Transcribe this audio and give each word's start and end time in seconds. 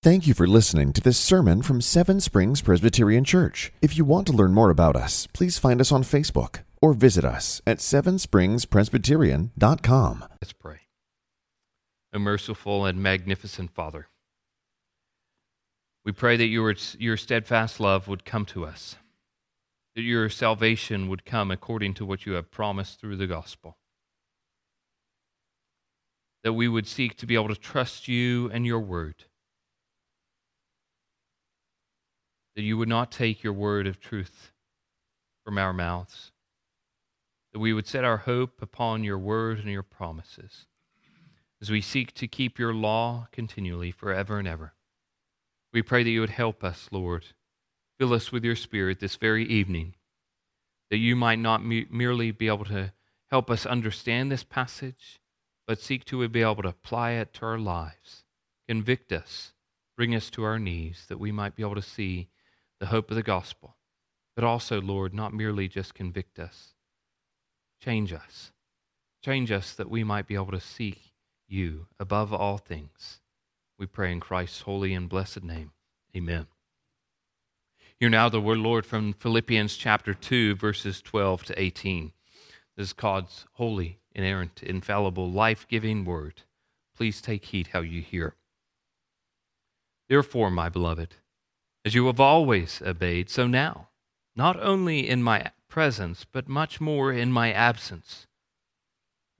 Thank 0.00 0.28
you 0.28 0.34
for 0.34 0.46
listening 0.46 0.92
to 0.92 1.00
this 1.00 1.18
sermon 1.18 1.60
from 1.60 1.80
Seven 1.80 2.20
Springs 2.20 2.62
Presbyterian 2.62 3.24
Church. 3.24 3.72
If 3.82 3.98
you 3.98 4.04
want 4.04 4.28
to 4.28 4.32
learn 4.32 4.54
more 4.54 4.70
about 4.70 4.94
us, 4.94 5.26
please 5.32 5.58
find 5.58 5.80
us 5.80 5.90
on 5.90 6.04
Facebook 6.04 6.60
or 6.80 6.94
visit 6.94 7.24
us 7.24 7.60
at 7.66 7.78
sevenspringspresbyterian.com. 7.78 10.24
Let's 10.40 10.52
pray. 10.52 10.82
O 12.14 12.20
merciful 12.20 12.86
and 12.86 13.02
magnificent 13.02 13.72
Father, 13.72 14.06
we 16.04 16.12
pray 16.12 16.36
that 16.36 16.46
your, 16.46 16.76
your 16.96 17.16
steadfast 17.16 17.80
love 17.80 18.06
would 18.06 18.24
come 18.24 18.46
to 18.46 18.64
us, 18.64 18.94
that 19.96 20.02
your 20.02 20.28
salvation 20.28 21.08
would 21.08 21.24
come 21.24 21.50
according 21.50 21.94
to 21.94 22.06
what 22.06 22.24
you 22.24 22.34
have 22.34 22.52
promised 22.52 23.00
through 23.00 23.16
the 23.16 23.26
gospel, 23.26 23.78
that 26.44 26.52
we 26.52 26.68
would 26.68 26.86
seek 26.86 27.16
to 27.16 27.26
be 27.26 27.34
able 27.34 27.48
to 27.48 27.56
trust 27.56 28.06
you 28.06 28.48
and 28.52 28.64
your 28.64 28.78
word 28.78 29.24
that 32.58 32.64
you 32.64 32.76
would 32.76 32.88
not 32.88 33.12
take 33.12 33.44
your 33.44 33.52
word 33.52 33.86
of 33.86 34.00
truth 34.00 34.50
from 35.44 35.58
our 35.58 35.72
mouths, 35.72 36.32
that 37.52 37.60
we 37.60 37.72
would 37.72 37.86
set 37.86 38.02
our 38.02 38.16
hope 38.16 38.60
upon 38.60 39.04
your 39.04 39.16
word 39.16 39.60
and 39.60 39.68
your 39.68 39.84
promises 39.84 40.66
as 41.62 41.70
we 41.70 41.80
seek 41.80 42.12
to 42.12 42.26
keep 42.26 42.58
your 42.58 42.74
law 42.74 43.28
continually 43.30 43.92
forever 43.92 44.40
and 44.40 44.48
ever. 44.48 44.72
We 45.72 45.82
pray 45.82 46.02
that 46.02 46.10
you 46.10 46.18
would 46.20 46.30
help 46.30 46.64
us, 46.64 46.88
Lord. 46.90 47.26
Fill 47.96 48.12
us 48.12 48.32
with 48.32 48.44
your 48.44 48.56
Spirit 48.56 48.98
this 48.98 49.14
very 49.14 49.44
evening, 49.44 49.94
that 50.90 50.98
you 50.98 51.14
might 51.14 51.38
not 51.38 51.64
me- 51.64 51.86
merely 51.88 52.32
be 52.32 52.48
able 52.48 52.64
to 52.64 52.92
help 53.30 53.52
us 53.52 53.66
understand 53.66 54.32
this 54.32 54.42
passage, 54.42 55.20
but 55.68 55.78
seek 55.78 56.04
to 56.06 56.26
be 56.26 56.42
able 56.42 56.62
to 56.62 56.70
apply 56.70 57.12
it 57.12 57.32
to 57.34 57.46
our 57.46 57.58
lives. 57.58 58.24
Convict 58.66 59.12
us, 59.12 59.52
bring 59.96 60.12
us 60.12 60.28
to 60.30 60.42
our 60.42 60.58
knees, 60.58 61.04
that 61.08 61.20
we 61.20 61.30
might 61.30 61.54
be 61.54 61.62
able 61.62 61.76
to 61.76 61.82
see 61.82 62.30
the 62.80 62.86
hope 62.86 63.10
of 63.10 63.16
the 63.16 63.22
gospel, 63.22 63.76
but 64.34 64.44
also, 64.44 64.80
Lord, 64.80 65.12
not 65.12 65.34
merely 65.34 65.68
just 65.68 65.94
convict 65.94 66.38
us, 66.38 66.74
change 67.82 68.12
us. 68.12 68.52
Change 69.24 69.50
us 69.50 69.74
that 69.74 69.90
we 69.90 70.04
might 70.04 70.26
be 70.26 70.34
able 70.34 70.52
to 70.52 70.60
seek 70.60 71.12
you 71.48 71.86
above 71.98 72.32
all 72.32 72.58
things. 72.58 73.20
We 73.78 73.86
pray 73.86 74.12
in 74.12 74.20
Christ's 74.20 74.62
holy 74.62 74.94
and 74.94 75.08
blessed 75.08 75.42
name. 75.42 75.72
Amen. 76.16 76.46
Hear 77.98 78.10
now 78.10 78.28
the 78.28 78.40
word, 78.40 78.58
Lord, 78.58 78.86
from 78.86 79.12
Philippians 79.12 79.76
chapter 79.76 80.14
2, 80.14 80.54
verses 80.54 81.02
12 81.02 81.44
to 81.46 81.60
18. 81.60 82.12
This 82.76 82.88
is 82.88 82.92
God's 82.92 83.44
holy, 83.54 83.98
inerrant, 84.12 84.62
infallible, 84.62 85.30
life 85.30 85.66
giving 85.68 86.04
word. 86.04 86.42
Please 86.96 87.20
take 87.20 87.46
heed 87.46 87.68
how 87.72 87.80
you 87.80 88.02
hear. 88.02 88.36
Therefore, 90.08 90.50
my 90.50 90.68
beloved, 90.68 91.16
as 91.84 91.94
you 91.94 92.06
have 92.06 92.20
always 92.20 92.82
obeyed, 92.82 93.30
so 93.30 93.46
now, 93.46 93.88
not 94.34 94.60
only 94.62 95.08
in 95.08 95.22
my 95.22 95.50
presence, 95.68 96.24
but 96.30 96.48
much 96.48 96.80
more 96.80 97.12
in 97.12 97.30
my 97.32 97.52
absence. 97.52 98.26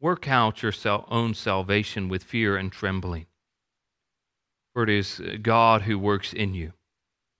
Work 0.00 0.28
out 0.28 0.62
your 0.62 0.72
own 1.08 1.34
salvation 1.34 2.08
with 2.08 2.22
fear 2.22 2.56
and 2.56 2.70
trembling. 2.70 3.26
For 4.72 4.84
it 4.84 4.90
is 4.90 5.20
uh, 5.20 5.36
God 5.42 5.82
who 5.82 5.98
works 5.98 6.32
in 6.32 6.54
you, 6.54 6.74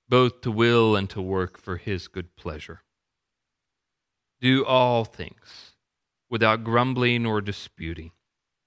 both 0.09 0.41
to 0.41 0.51
will 0.51 0.97
and 0.97 1.09
to 1.11 1.23
work 1.23 1.59
for 1.59 1.77
his 1.77 2.09
good 2.09 2.35
pleasure. 2.35 2.83
Do 4.41 4.65
all 4.65 5.05
things 5.05 5.77
without 6.29 6.65
grumbling 6.65 7.27
or 7.27 7.41
disputing, 7.41 8.13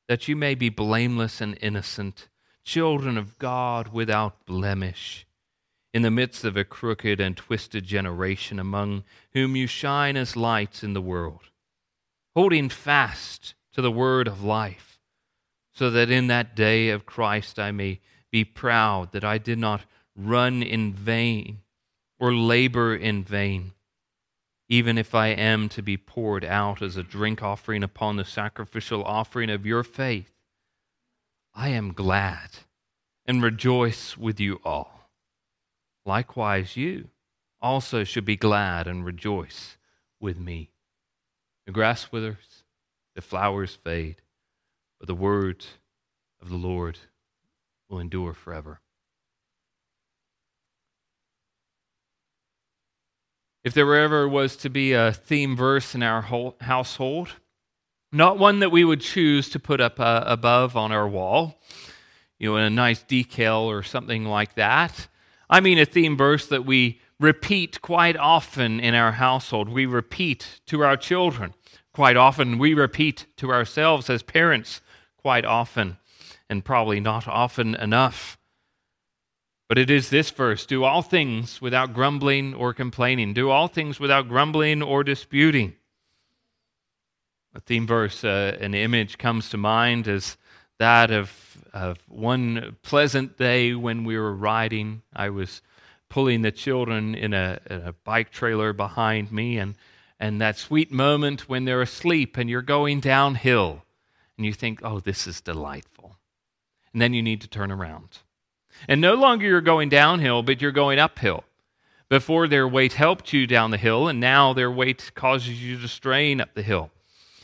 that 0.07 0.27
you 0.27 0.35
may 0.35 0.55
be 0.55 0.69
blameless 0.69 1.41
and 1.41 1.57
innocent, 1.61 2.29
children 2.63 3.17
of 3.17 3.37
God 3.37 3.89
without 3.89 4.45
blemish 4.45 5.25
in 5.93 6.01
the 6.01 6.11
midst 6.11 6.43
of 6.45 6.55
a 6.55 6.63
crooked 6.63 7.19
and 7.19 7.35
twisted 7.35 7.83
generation, 7.83 8.59
among 8.59 9.03
whom 9.33 9.55
you 9.55 9.67
shine 9.67 10.15
as 10.15 10.35
lights 10.35 10.83
in 10.83 10.93
the 10.93 11.01
world, 11.01 11.49
holding 12.35 12.69
fast 12.69 13.53
to 13.73 13.81
the 13.81 13.91
word 13.91 14.27
of 14.27 14.43
life, 14.43 14.99
so 15.73 15.89
that 15.89 16.09
in 16.09 16.27
that 16.27 16.55
day 16.55 16.89
of 16.89 17.05
Christ 17.05 17.59
I 17.59 17.71
may 17.71 17.99
be 18.31 18.43
proud 18.43 19.11
that 19.11 19.23
I 19.23 19.37
did 19.37 19.59
not 19.59 19.81
run 20.15 20.63
in 20.63 20.93
vain 20.93 21.59
or 22.19 22.33
labor 22.33 22.95
in 22.95 23.23
vain. 23.23 23.73
Even 24.69 24.97
if 24.97 25.13
I 25.13 25.27
am 25.27 25.67
to 25.69 25.81
be 25.81 25.97
poured 25.97 26.45
out 26.45 26.81
as 26.81 26.95
a 26.95 27.03
drink 27.03 27.43
offering 27.43 27.83
upon 27.83 28.15
the 28.15 28.23
sacrificial 28.23 29.03
offering 29.03 29.49
of 29.49 29.65
your 29.65 29.83
faith, 29.83 30.31
I 31.53 31.69
am 31.69 31.91
glad 31.91 32.49
and 33.25 33.43
rejoice 33.43 34.17
with 34.17 34.39
you 34.39 34.61
all. 34.63 35.00
Likewise, 36.05 36.75
you 36.75 37.09
also 37.61 38.03
should 38.03 38.25
be 38.25 38.35
glad 38.35 38.87
and 38.87 39.05
rejoice 39.05 39.77
with 40.19 40.39
me. 40.39 40.71
The 41.65 41.71
grass 41.71 42.11
withers, 42.11 42.63
the 43.15 43.21
flowers 43.21 43.77
fade, 43.83 44.21
but 44.99 45.07
the 45.07 45.15
word 45.15 45.65
of 46.41 46.49
the 46.49 46.55
Lord 46.55 46.97
will 47.89 47.99
endure 47.99 48.33
forever. 48.33 48.79
If 53.63 53.75
there 53.75 53.95
ever 53.95 54.27
was 54.27 54.55
to 54.57 54.69
be 54.69 54.93
a 54.93 55.13
theme 55.13 55.55
verse 55.55 55.93
in 55.93 56.01
our 56.01 56.53
household, 56.61 57.35
not 58.11 58.39
one 58.39 58.59
that 58.59 58.71
we 58.71 58.83
would 58.83 59.01
choose 59.01 59.49
to 59.51 59.59
put 59.59 59.79
up 59.79 59.99
uh, 59.99 60.23
above 60.25 60.75
on 60.75 60.91
our 60.91 61.07
wall, 61.07 61.61
you 62.39 62.49
know, 62.49 62.57
in 62.57 62.63
a 62.63 62.71
nice 62.71 63.03
decal 63.03 63.65
or 63.65 63.83
something 63.83 64.25
like 64.25 64.55
that, 64.55 65.07
I 65.51 65.59
mean 65.59 65.77
a 65.77 65.85
theme 65.85 66.15
verse 66.15 66.47
that 66.47 66.65
we 66.65 67.01
repeat 67.19 67.81
quite 67.81 68.15
often 68.15 68.79
in 68.79 68.95
our 68.95 69.11
household. 69.11 69.67
We 69.67 69.85
repeat 69.85 70.61
to 70.67 70.81
our 70.81 70.95
children 70.95 71.53
quite 71.93 72.15
often. 72.15 72.57
We 72.57 72.73
repeat 72.73 73.25
to 73.35 73.51
ourselves 73.51 74.09
as 74.09 74.23
parents 74.23 74.79
quite 75.17 75.43
often, 75.43 75.97
and 76.49 76.63
probably 76.63 77.01
not 77.01 77.27
often 77.27 77.75
enough. 77.75 78.37
But 79.67 79.77
it 79.77 79.89
is 79.89 80.09
this 80.09 80.29
verse 80.29 80.65
do 80.65 80.85
all 80.85 81.01
things 81.01 81.61
without 81.61 81.93
grumbling 81.93 82.53
or 82.53 82.73
complaining, 82.73 83.33
do 83.33 83.49
all 83.49 83.67
things 83.67 83.99
without 83.99 84.29
grumbling 84.29 84.81
or 84.81 85.03
disputing. 85.03 85.75
A 87.53 87.59
theme 87.59 87.85
verse, 87.85 88.23
uh, 88.23 88.57
an 88.61 88.73
image 88.73 89.17
comes 89.17 89.49
to 89.49 89.57
mind 89.57 90.07
as 90.07 90.37
that 90.81 91.11
of, 91.11 91.31
of 91.73 91.97
one 92.07 92.75
pleasant 92.81 93.37
day 93.37 93.73
when 93.75 94.03
we 94.03 94.17
were 94.17 94.35
riding. 94.35 95.03
I 95.15 95.29
was 95.29 95.61
pulling 96.09 96.41
the 96.41 96.51
children 96.51 97.13
in 97.13 97.33
a, 97.33 97.59
in 97.69 97.81
a 97.81 97.93
bike 97.93 98.31
trailer 98.31 98.73
behind 98.73 99.31
me, 99.31 99.59
and, 99.59 99.75
and 100.19 100.41
that 100.41 100.57
sweet 100.57 100.91
moment 100.91 101.47
when 101.47 101.65
they're 101.65 101.83
asleep 101.83 102.35
and 102.35 102.49
you're 102.49 102.63
going 102.63 102.99
downhill, 102.99 103.83
and 104.37 104.45
you 104.45 104.53
think, 104.53 104.79
oh, 104.83 104.99
this 104.99 105.27
is 105.27 105.39
delightful. 105.39 106.17
And 106.93 107.01
then 107.01 107.13
you 107.13 107.21
need 107.21 107.41
to 107.41 107.47
turn 107.47 107.71
around. 107.71 108.17
And 108.87 108.99
no 108.99 109.13
longer 109.13 109.45
you're 109.45 109.61
going 109.61 109.89
downhill, 109.89 110.41
but 110.41 110.61
you're 110.61 110.71
going 110.71 110.97
uphill. 110.97 111.43
Before 112.09 112.47
their 112.47 112.67
weight 112.67 112.93
helped 112.93 113.31
you 113.31 113.45
down 113.45 113.69
the 113.69 113.77
hill, 113.77 114.07
and 114.07 114.19
now 114.19 114.51
their 114.51 114.71
weight 114.71 115.11
causes 115.13 115.63
you 115.63 115.79
to 115.79 115.87
strain 115.87 116.41
up 116.41 116.55
the 116.55 116.63
hill. 116.63 116.89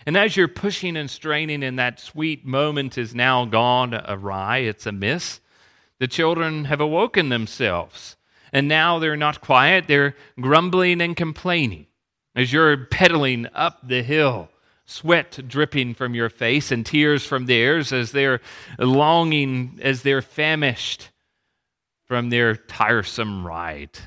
And 0.07 0.16
as 0.16 0.38
you're 0.38 0.47
pushing 0.47 0.95
and 0.95 1.09
straining, 1.09 1.63
and 1.63 1.78
that 1.78 2.00
sweet 2.00 2.45
moment 2.45 2.97
is 2.97 3.13
now 3.13 3.44
gone 3.44 3.94
awry, 3.94 4.59
it's 4.59 4.85
amiss, 4.85 5.41
the 6.00 6.07
children 6.07 6.63
have 6.63 6.79
awoken 6.79 7.28
themselves. 7.28 8.16
And 8.53 8.69
now 8.69 9.00
they're 9.00 9.18
not 9.18 9.41
quiet, 9.41 9.88
they're 9.88 10.16
grumbling 10.40 11.01
and 11.01 11.13
complaining 11.13 11.88
as 12.38 12.53
you're 12.53 12.85
pedaling 12.85 13.47
up 13.53 13.85
the 13.85 14.01
hill, 14.01 14.47
sweat 14.85 15.40
dripping 15.45 15.94
from 15.94 16.16
your 16.16 16.29
face 16.29 16.72
and 16.72 16.85
tears 16.85 17.25
from 17.25 17.45
theirs 17.45 17.91
as 17.91 18.13
they're 18.13 18.39
longing, 18.79 19.78
as 19.81 20.03
they're 20.03 20.22
famished 20.22 21.09
from 22.06 22.29
their 22.29 22.56
tiresome 22.56 23.45
ride. 23.45 23.98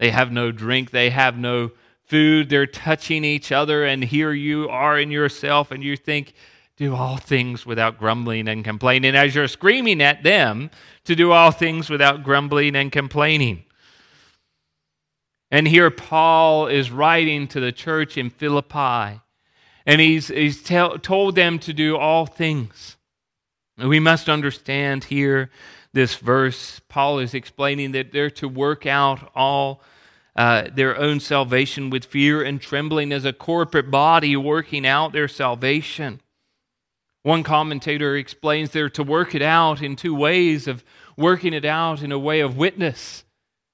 They 0.00 0.10
have 0.10 0.32
no 0.32 0.50
drink, 0.50 0.90
they 0.90 1.10
have 1.10 1.38
no 1.38 1.70
food, 2.14 2.48
they're 2.48 2.64
touching 2.64 3.24
each 3.24 3.50
other, 3.50 3.84
and 3.84 4.04
here 4.04 4.32
you 4.32 4.68
are 4.68 5.00
in 5.00 5.10
yourself, 5.10 5.72
and 5.72 5.82
you 5.82 5.96
think, 5.96 6.32
do 6.76 6.94
all 6.94 7.16
things 7.16 7.66
without 7.66 7.98
grumbling 7.98 8.46
and 8.46 8.64
complaining, 8.64 9.16
as 9.16 9.34
you're 9.34 9.48
screaming 9.48 10.00
at 10.00 10.22
them 10.22 10.70
to 11.06 11.16
do 11.16 11.32
all 11.32 11.50
things 11.50 11.90
without 11.90 12.22
grumbling 12.22 12.76
and 12.76 12.92
complaining. 12.92 13.64
And 15.50 15.66
here 15.66 15.90
Paul 15.90 16.68
is 16.68 16.88
writing 16.88 17.48
to 17.48 17.58
the 17.58 17.72
church 17.72 18.16
in 18.16 18.30
Philippi, 18.30 19.20
and 19.84 20.00
he's, 20.00 20.28
he's 20.28 20.62
tell, 20.62 20.96
told 21.00 21.34
them 21.34 21.58
to 21.58 21.72
do 21.72 21.96
all 21.96 22.26
things. 22.26 22.96
We 23.76 23.98
must 23.98 24.28
understand 24.28 25.02
here 25.02 25.50
this 25.92 26.14
verse. 26.14 26.80
Paul 26.88 27.18
is 27.18 27.34
explaining 27.34 27.90
that 27.90 28.12
they're 28.12 28.30
to 28.30 28.48
work 28.48 28.86
out 28.86 29.32
all 29.34 29.82
uh, 30.36 30.68
their 30.74 30.96
own 30.96 31.20
salvation 31.20 31.90
with 31.90 32.04
fear 32.04 32.42
and 32.42 32.60
trembling 32.60 33.12
as 33.12 33.24
a 33.24 33.32
corporate 33.32 33.90
body 33.90 34.36
working 34.36 34.86
out 34.86 35.12
their 35.12 35.28
salvation. 35.28 36.20
One 37.22 37.42
commentator 37.42 38.16
explains 38.16 38.70
they're 38.70 38.90
to 38.90 39.02
work 39.02 39.34
it 39.34 39.42
out 39.42 39.80
in 39.80 39.96
two 39.96 40.14
ways 40.14 40.66
of 40.68 40.84
working 41.16 41.54
it 41.54 41.64
out 41.64 42.02
in 42.02 42.12
a 42.12 42.18
way 42.18 42.40
of 42.40 42.56
witness 42.56 43.24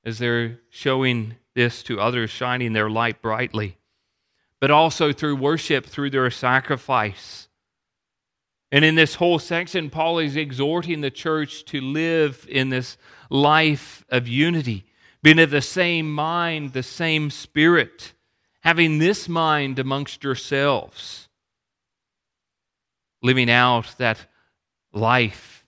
as 0.04 0.18
they're 0.18 0.60
showing 0.70 1.34
this 1.54 1.82
to 1.84 2.00
others, 2.00 2.30
shining 2.30 2.72
their 2.72 2.88
light 2.88 3.20
brightly, 3.20 3.78
but 4.60 4.70
also 4.70 5.12
through 5.12 5.36
worship, 5.36 5.84
through 5.86 6.10
their 6.10 6.30
sacrifice. 6.30 7.48
And 8.72 8.84
in 8.84 8.94
this 8.94 9.16
whole 9.16 9.38
section, 9.38 9.90
Paul 9.90 10.20
is 10.20 10.36
exhorting 10.36 11.00
the 11.00 11.10
church 11.10 11.64
to 11.66 11.80
live 11.80 12.46
in 12.48 12.68
this 12.68 12.96
life 13.28 14.04
of 14.10 14.28
unity, 14.28 14.84
being 15.22 15.38
of 15.38 15.50
the 15.50 15.62
same 15.62 16.12
mind, 16.12 16.72
the 16.72 16.82
same 16.82 17.30
spirit, 17.30 18.12
having 18.60 18.98
this 18.98 19.28
mind 19.28 19.78
amongst 19.78 20.24
yourselves, 20.24 21.28
living 23.22 23.50
out 23.50 23.94
that 23.98 24.26
life 24.92 25.66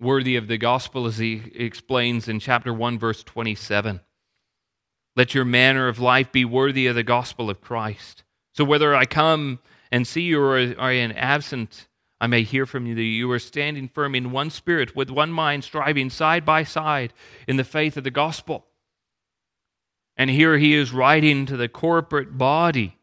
worthy 0.00 0.36
of 0.36 0.48
the 0.48 0.58
gospel, 0.58 1.06
as 1.06 1.18
he 1.18 1.42
explains 1.54 2.28
in 2.28 2.40
chapter 2.40 2.72
1, 2.72 2.98
verse 2.98 3.22
27. 3.22 4.00
Let 5.16 5.34
your 5.34 5.44
manner 5.44 5.88
of 5.88 5.98
life 6.00 6.32
be 6.32 6.44
worthy 6.44 6.86
of 6.86 6.96
the 6.96 7.02
gospel 7.02 7.48
of 7.48 7.60
Christ. 7.60 8.24
So 8.52 8.64
whether 8.64 8.94
I 8.94 9.04
come 9.04 9.60
and 9.92 10.06
see 10.06 10.22
you 10.22 10.40
or 10.40 10.74
are 10.78 10.92
in 10.92 11.12
absent, 11.12 11.88
I 12.20 12.26
may 12.26 12.42
hear 12.42 12.66
from 12.66 12.86
you 12.86 12.94
that 12.94 13.02
you 13.02 13.30
are 13.30 13.38
standing 13.38 13.88
firm 13.88 14.14
in 14.14 14.32
one 14.32 14.50
spirit, 14.50 14.96
with 14.96 15.10
one 15.10 15.30
mind, 15.30 15.62
striving 15.62 16.10
side 16.10 16.44
by 16.44 16.64
side 16.64 17.12
in 17.46 17.56
the 17.56 17.64
faith 17.64 17.96
of 17.96 18.04
the 18.04 18.10
gospel. 18.10 18.66
And 20.16 20.30
here 20.30 20.58
he 20.58 20.74
is 20.74 20.92
writing 20.92 21.46
to 21.46 21.56
the 21.56 21.68
corporate 21.68 22.38
body 22.38 22.98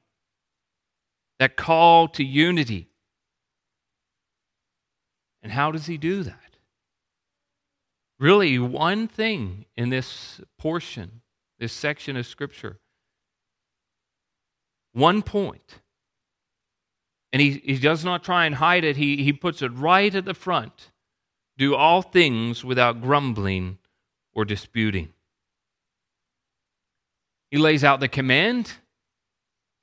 that 1.40 1.58
call 1.58 2.08
to 2.10 2.24
unity. 2.24 2.90
And 5.44 5.52
how 5.52 5.72
does 5.72 5.88
he 5.88 5.98
do 5.98 6.24
that? 6.24 6.38
Really, 8.19 8.60
one 8.60 9.08
thing 9.08 9.66
in 9.75 9.90
this 9.90 10.40
portion, 10.60 11.22
this 11.60 11.74
section 11.74 12.16
of 12.16 12.28
Scripture, 12.28 12.80
one 14.94 15.24
point. 15.24 15.80
And 17.34 17.42
he, 17.42 17.62
he 17.63 17.80
does 17.80 18.06
not 18.06 18.24
try 18.24 18.46
and 18.46 18.56
hide 18.56 18.84
it, 18.84 18.98
he, 18.98 19.24
he 19.24 19.34
puts 19.34 19.62
it 19.62 19.69
right 19.69 20.13
at 20.13 20.25
the 20.25 20.34
front. 20.34 20.92
Do 21.58 21.75
all 21.75 22.02
things 22.02 22.63
without 22.63 23.02
grumbling 23.02 23.80
or 24.34 24.46
disputing. 24.46 25.13
He 27.51 27.57
lays 27.57 27.83
out 27.83 28.00
the 28.00 28.07
command, 28.07 28.71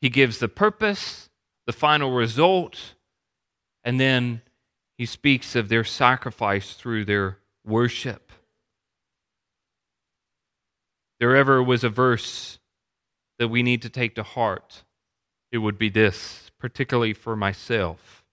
he 0.00 0.08
gives 0.08 0.38
the 0.38 0.48
purpose, 0.48 1.28
the 1.66 1.72
final 1.72 2.10
result, 2.12 2.94
and 3.84 4.00
then 4.00 4.40
he 4.96 5.04
speaks 5.06 5.54
of 5.54 5.68
their 5.68 5.84
sacrifice 5.84 6.72
through 6.72 7.04
their 7.04 7.38
worship. 7.64 8.32
There 11.20 11.36
ever 11.36 11.62
was 11.62 11.84
a 11.84 11.88
verse 11.88 12.58
that 13.38 13.48
we 13.48 13.62
need 13.62 13.82
to 13.82 13.90
take 13.90 14.14
to 14.14 14.22
heart, 14.22 14.82
it 15.52 15.58
would 15.58 15.78
be 15.78 15.88
this, 15.88 16.50
particularly 16.58 17.12
for 17.12 17.36
myself. 17.36 18.24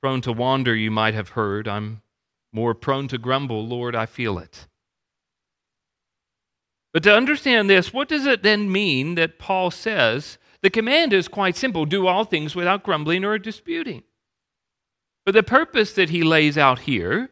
Prone 0.00 0.20
to 0.22 0.32
wander, 0.32 0.74
you 0.74 0.90
might 0.90 1.14
have 1.14 1.30
heard. 1.30 1.66
I'm 1.66 2.02
more 2.52 2.74
prone 2.74 3.08
to 3.08 3.18
grumble. 3.18 3.66
Lord, 3.66 3.94
I 3.96 4.06
feel 4.06 4.38
it. 4.38 4.66
But 6.94 7.02
to 7.02 7.14
understand 7.14 7.68
this, 7.68 7.92
what 7.92 8.08
does 8.08 8.24
it 8.24 8.44
then 8.44 8.70
mean 8.70 9.16
that 9.16 9.38
Paul 9.38 9.72
says 9.72 10.38
the 10.62 10.70
command 10.70 11.12
is 11.12 11.26
quite 11.26 11.56
simple 11.56 11.84
do 11.84 12.06
all 12.06 12.24
things 12.24 12.54
without 12.54 12.84
grumbling 12.84 13.24
or 13.24 13.36
disputing? 13.36 14.04
But 15.26 15.34
the 15.34 15.42
purpose 15.42 15.92
that 15.94 16.10
he 16.10 16.22
lays 16.22 16.56
out 16.56 16.80
here, 16.80 17.30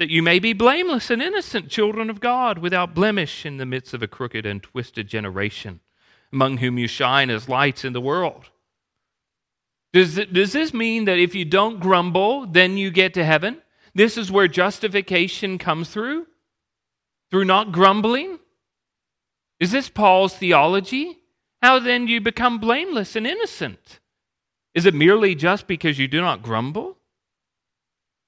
that 0.00 0.10
you 0.10 0.24
may 0.24 0.40
be 0.40 0.52
blameless 0.52 1.08
and 1.08 1.22
innocent 1.22 1.68
children 1.68 2.10
of 2.10 2.18
God, 2.18 2.58
without 2.58 2.94
blemish 2.94 3.46
in 3.46 3.58
the 3.58 3.66
midst 3.66 3.94
of 3.94 4.02
a 4.02 4.08
crooked 4.08 4.44
and 4.44 4.60
twisted 4.60 5.06
generation, 5.06 5.78
among 6.32 6.56
whom 6.56 6.76
you 6.76 6.88
shine 6.88 7.30
as 7.30 7.48
lights 7.48 7.84
in 7.84 7.92
the 7.92 8.00
world. 8.00 8.50
Does, 9.92 10.16
does 10.16 10.52
this 10.52 10.74
mean 10.74 11.04
that 11.04 11.20
if 11.20 11.36
you 11.36 11.44
don't 11.44 11.78
grumble, 11.78 12.46
then 12.48 12.76
you 12.76 12.90
get 12.90 13.14
to 13.14 13.24
heaven? 13.24 13.62
This 13.94 14.18
is 14.18 14.32
where 14.32 14.48
justification 14.48 15.58
comes 15.58 15.90
through? 15.90 16.26
Through 17.30 17.44
not 17.44 17.70
grumbling? 17.70 18.40
Is 19.60 19.72
this 19.72 19.88
Paul's 19.88 20.36
theology? 20.36 21.18
How 21.62 21.78
then 21.78 22.06
do 22.06 22.12
you 22.12 22.20
become 22.20 22.58
blameless 22.58 23.16
and 23.16 23.26
innocent? 23.26 24.00
Is 24.74 24.86
it 24.86 24.94
merely 24.94 25.34
just 25.34 25.66
because 25.66 25.98
you 25.98 26.08
do 26.08 26.20
not 26.20 26.42
grumble? 26.42 26.98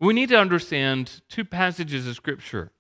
We 0.01 0.15
need 0.15 0.29
to 0.29 0.39
understand 0.39 1.23
two 1.29 1.45
passages 1.45 2.07
of 2.07 2.17
Scripture 2.17 2.73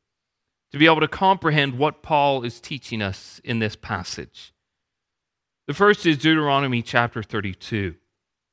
to 0.70 0.78
be 0.78 0.86
able 0.86 1.00
to 1.00 1.08
comprehend 1.08 1.78
what 1.78 2.02
Paul 2.02 2.42
is 2.42 2.60
teaching 2.60 3.02
us 3.02 3.40
in 3.44 3.58
this 3.58 3.76
passage. 3.76 4.52
The 5.66 5.74
first 5.74 6.06
is 6.06 6.18
Deuteronomy 6.18 6.82
chapter 6.82 7.22
32. 7.22 7.94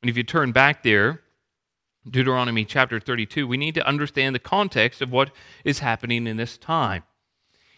And 0.02 0.10
if 0.10 0.18
you 0.18 0.24
turn 0.24 0.52
back 0.52 0.84
there, 0.84 1.22
Deuteronomy 2.10 2.66
chapter 2.66 3.00
32, 3.00 3.48
we 3.48 3.58
need 3.58 3.76
to 3.76 3.88
understand 3.88 4.36
the 4.36 4.40
context 4.40 5.02
of 5.02 5.12
what 5.12 5.32
is 5.64 5.80
happening 5.80 6.28
in 6.28 6.38
this 6.38 6.58
time. 6.58 7.04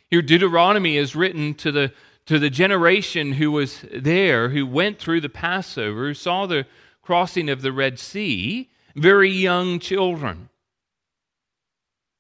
Here, 0.10 0.22
Deuteronomy 0.22 0.98
is 0.98 1.16
written 1.16 1.54
to 1.56 1.72
the, 1.72 1.92
to 2.26 2.40
the 2.40 2.50
generation 2.50 3.34
who 3.34 3.52
was 3.52 3.84
there, 3.94 4.50
who 4.50 4.66
went 4.66 5.00
through 5.00 5.22
the 5.22 5.30
Passover, 5.30 6.08
who 6.08 6.14
saw 6.14 6.46
the 6.46 6.66
crossing 7.02 7.50
of 7.50 7.62
the 7.62 7.72
Red 7.72 8.00
Sea, 8.00 8.70
very 8.96 9.32
young 9.32 9.80
children. 9.80 10.50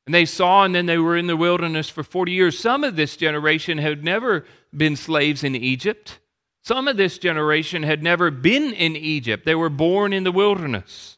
And 0.05 0.13
they 0.13 0.25
saw, 0.25 0.63
and 0.63 0.75
then 0.75 0.85
they 0.85 0.99
were 0.99 1.17
in 1.17 1.27
the 1.27 1.37
wilderness 1.37 1.89
for 1.89 2.03
40 2.03 2.31
years. 2.31 2.59
Some 2.59 2.83
of 2.83 2.95
this 2.95 3.17
generation 3.17 3.79
had 3.79 4.03
never 4.03 4.45
been 4.75 4.95
slaves 4.95 5.43
in 5.43 5.55
Egypt. 5.55 6.19
Some 6.63 6.88
of 6.88 6.97
this 6.97 7.17
generation 7.17 7.83
had 7.83 8.03
never 8.03 8.29
been 8.29 8.73
in 8.73 8.95
Egypt. 8.95 9.45
They 9.45 9.55
were 9.55 9.69
born 9.69 10.13
in 10.13 10.23
the 10.23 10.31
wilderness. 10.31 11.17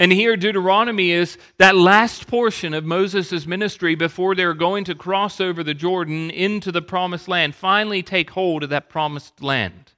And 0.00 0.10
here, 0.10 0.34
Deuteronomy 0.34 1.10
is 1.10 1.36
that 1.58 1.76
last 1.76 2.26
portion 2.26 2.72
of 2.72 2.86
Moses' 2.86 3.46
ministry 3.46 3.94
before 3.94 4.34
they're 4.34 4.54
going 4.54 4.84
to 4.84 4.94
cross 4.94 5.42
over 5.42 5.62
the 5.62 5.74
Jordan 5.74 6.30
into 6.30 6.72
the 6.72 6.80
promised 6.80 7.28
land, 7.28 7.54
finally 7.54 8.02
take 8.02 8.30
hold 8.30 8.62
of 8.62 8.70
that 8.70 8.88
promised 8.88 9.42
land. 9.42 9.92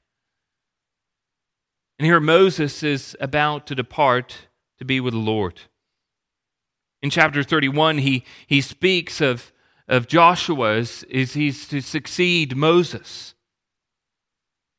And 2.00 2.06
here 2.06 2.18
Moses 2.18 2.82
is 2.82 3.16
about 3.20 3.68
to 3.68 3.76
depart 3.76 4.48
to 4.78 4.84
be 4.84 4.98
with 4.98 5.14
the 5.14 5.20
Lord. 5.20 5.60
In 7.00 7.08
chapter 7.08 7.44
31, 7.44 7.98
he, 7.98 8.24
he 8.48 8.60
speaks 8.60 9.20
of, 9.20 9.52
of 9.86 10.08
Joshua 10.08 10.78
as, 10.78 11.04
as 11.14 11.34
he's 11.34 11.68
to 11.68 11.80
succeed 11.80 12.56
Moses. 12.56 13.34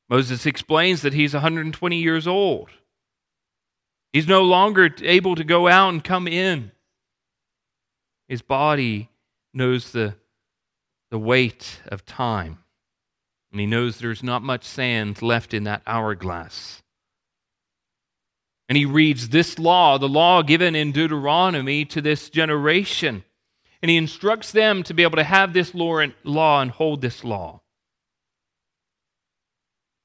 Moses 0.09 0.45
explains 0.45 1.01
that 1.01 1.13
he's 1.13 1.33
120 1.33 1.95
years 1.95 2.27
old. 2.27 2.71
He's 4.13 4.27
no 4.27 4.43
longer 4.43 4.89
able 5.01 5.35
to 5.35 5.43
go 5.43 5.67
out 5.67 5.89
and 5.89 6.03
come 6.03 6.27
in. 6.27 6.71
His 8.27 8.41
body 8.41 9.09
knows 9.53 9.91
the, 9.91 10.15
the 11.11 11.19
weight 11.19 11.81
of 11.87 12.05
time, 12.05 12.59
and 13.51 13.59
he 13.59 13.65
knows 13.65 13.97
there's 13.97 14.23
not 14.23 14.41
much 14.41 14.63
sand 14.63 15.21
left 15.21 15.53
in 15.53 15.65
that 15.65 15.81
hourglass. 15.85 16.83
And 18.69 18.77
he 18.77 18.85
reads 18.85 19.29
this 19.29 19.59
law, 19.59 19.97
the 19.97 20.07
law 20.07 20.41
given 20.41 20.73
in 20.75 20.91
Deuteronomy 20.91 21.85
to 21.85 22.01
this 22.01 22.29
generation. 22.29 23.23
And 23.81 23.89
he 23.89 23.97
instructs 23.97 24.51
them 24.51 24.83
to 24.83 24.93
be 24.93 25.03
able 25.03 25.17
to 25.17 25.23
have 25.23 25.53
this 25.53 25.75
law 25.75 25.99
and 26.59 26.71
hold 26.71 27.01
this 27.01 27.23
law. 27.23 27.61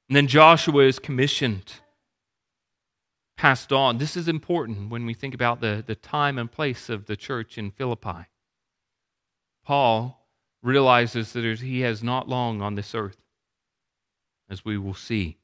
And 0.09 0.15
then 0.15 0.27
Joshua 0.27 0.83
is 0.83 0.99
commissioned, 0.99 1.73
passed 3.39 3.71
on. 3.71 3.99
This 3.99 4.17
is 4.17 4.27
important 4.27 4.89
when 4.89 5.05
we 5.05 5.13
think 5.13 5.33
about 5.33 5.61
the, 5.61 5.81
the 5.87 5.95
time 5.95 6.37
and 6.37 6.51
place 6.51 6.89
of 6.89 7.05
the 7.05 7.15
church 7.15 7.57
in 7.57 7.71
Philippi. 7.71 8.25
Paul 9.63 10.27
realizes 10.61 11.31
that 11.31 11.59
he 11.61 11.79
has 11.79 12.03
not 12.03 12.27
long 12.27 12.61
on 12.61 12.75
this 12.75 12.93
earth, 12.93 13.15
as 14.49 14.65
we 14.65 14.77
will 14.77 14.93
see. 14.93 15.37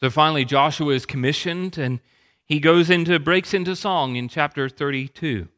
So 0.00 0.10
finally, 0.10 0.44
Joshua 0.44 0.92
is 0.92 1.06
commissioned 1.06 1.78
and 1.78 2.00
he 2.44 2.60
goes 2.60 2.90
into, 2.90 3.18
breaks 3.18 3.54
into 3.54 3.74
song 3.74 4.16
in 4.16 4.28
chapter 4.28 4.68
32. 4.68 5.48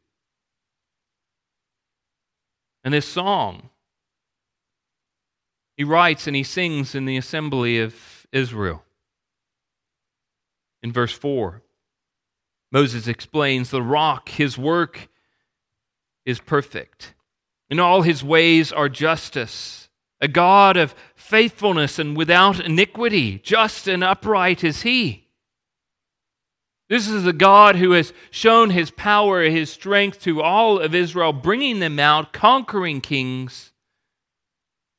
And 2.85 2.93
this 2.93 3.05
song, 3.05 3.71
he 5.75 5.83
writes 5.83 6.27
and 6.27 6.35
he 6.35 6.43
sings 6.43 6.95
in 6.95 7.03
the 7.03 7.17
assembly 7.17 7.77
of 7.77 8.25
Israel. 8.31 8.85
In 10.83 10.91
verse 10.91 11.13
4, 11.13 11.63
Moses 12.71 13.07
explains 13.07 13.69
the 13.69 13.81
rock, 13.81 14.29
his 14.29 14.57
work 14.57 15.09
is 16.25 16.39
perfect. 16.39 17.13
In 17.69 17.79
all 17.79 18.01
his 18.03 18.23
ways 18.23 18.71
are 18.71 18.89
justice 18.89 19.87
a 20.19 20.27
God 20.27 20.77
of 20.77 20.95
faithfulness 21.15 21.99
and 21.99 22.17
without 22.17 22.59
iniquity. 22.59 23.39
Just 23.39 23.87
and 23.87 24.03
upright 24.03 24.63
is 24.63 24.81
he. 24.81 25.27
This 26.89 27.07
is 27.07 27.27
a 27.27 27.33
God 27.33 27.75
who 27.75 27.91
has 27.91 28.13
shown 28.31 28.69
his 28.69 28.91
power, 28.91 29.43
his 29.43 29.69
strength 29.69 30.21
to 30.21 30.41
all 30.41 30.79
of 30.79 30.95
Israel, 30.95 31.33
bringing 31.33 31.79
them 31.79 31.99
out, 31.99 32.31
conquering 32.31 33.01
kings, 33.01 33.73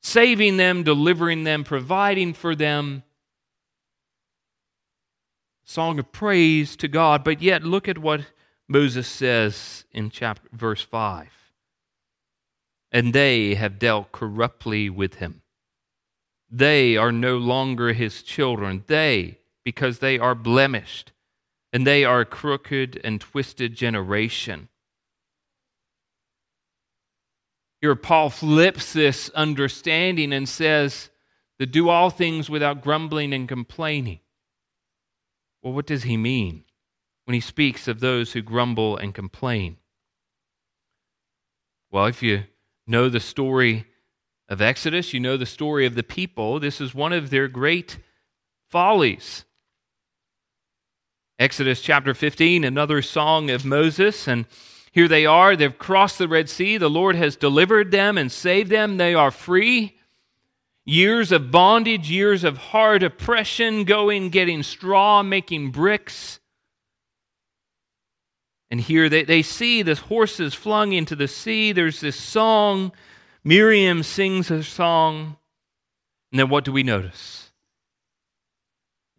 saving 0.03 0.57
them, 0.57 0.83
delivering 0.83 1.43
them, 1.45 1.63
providing 1.63 2.33
for 2.33 2.55
them. 2.55 3.03
Song 5.69 5.99
of 5.99 6.11
praise 6.11 6.75
to 6.77 6.87
God. 6.87 7.23
But 7.23 7.43
yet, 7.43 7.63
look 7.63 7.87
at 7.87 7.99
what 7.99 8.21
Moses 8.67 9.07
says 9.07 9.85
in 9.91 10.09
chapter, 10.09 10.49
verse 10.51 10.81
5. 10.81 11.29
And 12.91 13.13
they 13.13 13.53
have 13.53 13.77
dealt 13.77 14.11
corruptly 14.11 14.89
with 14.89 15.15
him. 15.15 15.43
They 16.49 16.97
are 16.97 17.11
no 17.11 17.37
longer 17.37 17.93
his 17.93 18.23
children. 18.23 18.83
They, 18.87 19.37
because 19.63 19.99
they 19.99 20.17
are 20.17 20.33
blemished 20.33 21.11
and 21.71 21.85
they 21.85 22.03
are 22.03 22.21
a 22.21 22.25
crooked 22.25 22.99
and 23.03 23.21
twisted 23.21 23.75
generation. 23.75 24.69
Here, 27.79 27.93
Paul 27.93 28.31
flips 28.31 28.91
this 28.93 29.29
understanding 29.35 30.33
and 30.33 30.49
says 30.49 31.11
to 31.59 31.67
do 31.67 31.89
all 31.89 32.09
things 32.09 32.49
without 32.49 32.81
grumbling 32.81 33.35
and 33.35 33.47
complaining. 33.47 34.21
Well, 35.61 35.73
what 35.73 35.87
does 35.87 36.03
he 36.03 36.17
mean 36.17 36.63
when 37.25 37.33
he 37.33 37.41
speaks 37.41 37.87
of 37.87 37.99
those 37.99 38.31
who 38.33 38.41
grumble 38.41 38.97
and 38.97 39.13
complain? 39.13 39.77
Well, 41.91 42.05
if 42.05 42.23
you 42.23 42.43
know 42.87 43.09
the 43.09 43.19
story 43.19 43.85
of 44.47 44.61
Exodus, 44.61 45.13
you 45.13 45.19
know 45.19 45.37
the 45.37 45.45
story 45.45 45.85
of 45.85 45.95
the 45.95 46.03
people. 46.03 46.59
This 46.59 46.79
is 46.79 46.95
one 46.95 47.13
of 47.13 47.29
their 47.29 47.47
great 47.47 47.99
follies. 48.69 49.45
Exodus 51.37 51.81
chapter 51.81 52.13
15, 52.13 52.63
another 52.63 53.01
song 53.01 53.49
of 53.49 53.65
Moses. 53.65 54.27
And 54.27 54.45
here 54.91 55.07
they 55.07 55.25
are. 55.25 55.55
They've 55.55 55.77
crossed 55.77 56.17
the 56.17 56.27
Red 56.27 56.49
Sea. 56.49 56.77
The 56.77 56.89
Lord 56.89 57.15
has 57.15 57.35
delivered 57.35 57.91
them 57.91 58.17
and 58.17 58.31
saved 58.31 58.69
them. 58.69 58.97
They 58.97 59.13
are 59.13 59.31
free. 59.31 59.98
Years 60.89 61.31
of 61.31 61.51
bondage, 61.51 62.09
years 62.09 62.43
of 62.43 62.57
hard 62.57 63.03
oppression, 63.03 63.83
going, 63.83 64.29
getting 64.29 64.63
straw, 64.63 65.21
making 65.21 65.69
bricks. 65.69 66.39
And 68.71 68.81
here 68.81 69.07
they, 69.07 69.23
they 69.23 69.43
see 69.43 69.83
the 69.83 69.93
horses 69.93 70.55
flung 70.55 70.93
into 70.93 71.15
the 71.15 71.27
sea. 71.27 71.71
There's 71.73 72.01
this 72.01 72.15
song. 72.15 72.91
Miriam 73.43 74.01
sings 74.01 74.49
a 74.49 74.63
song. 74.63 75.37
And 76.31 76.39
then 76.39 76.49
what 76.49 76.65
do 76.65 76.71
we 76.71 76.81
notice? 76.81 77.51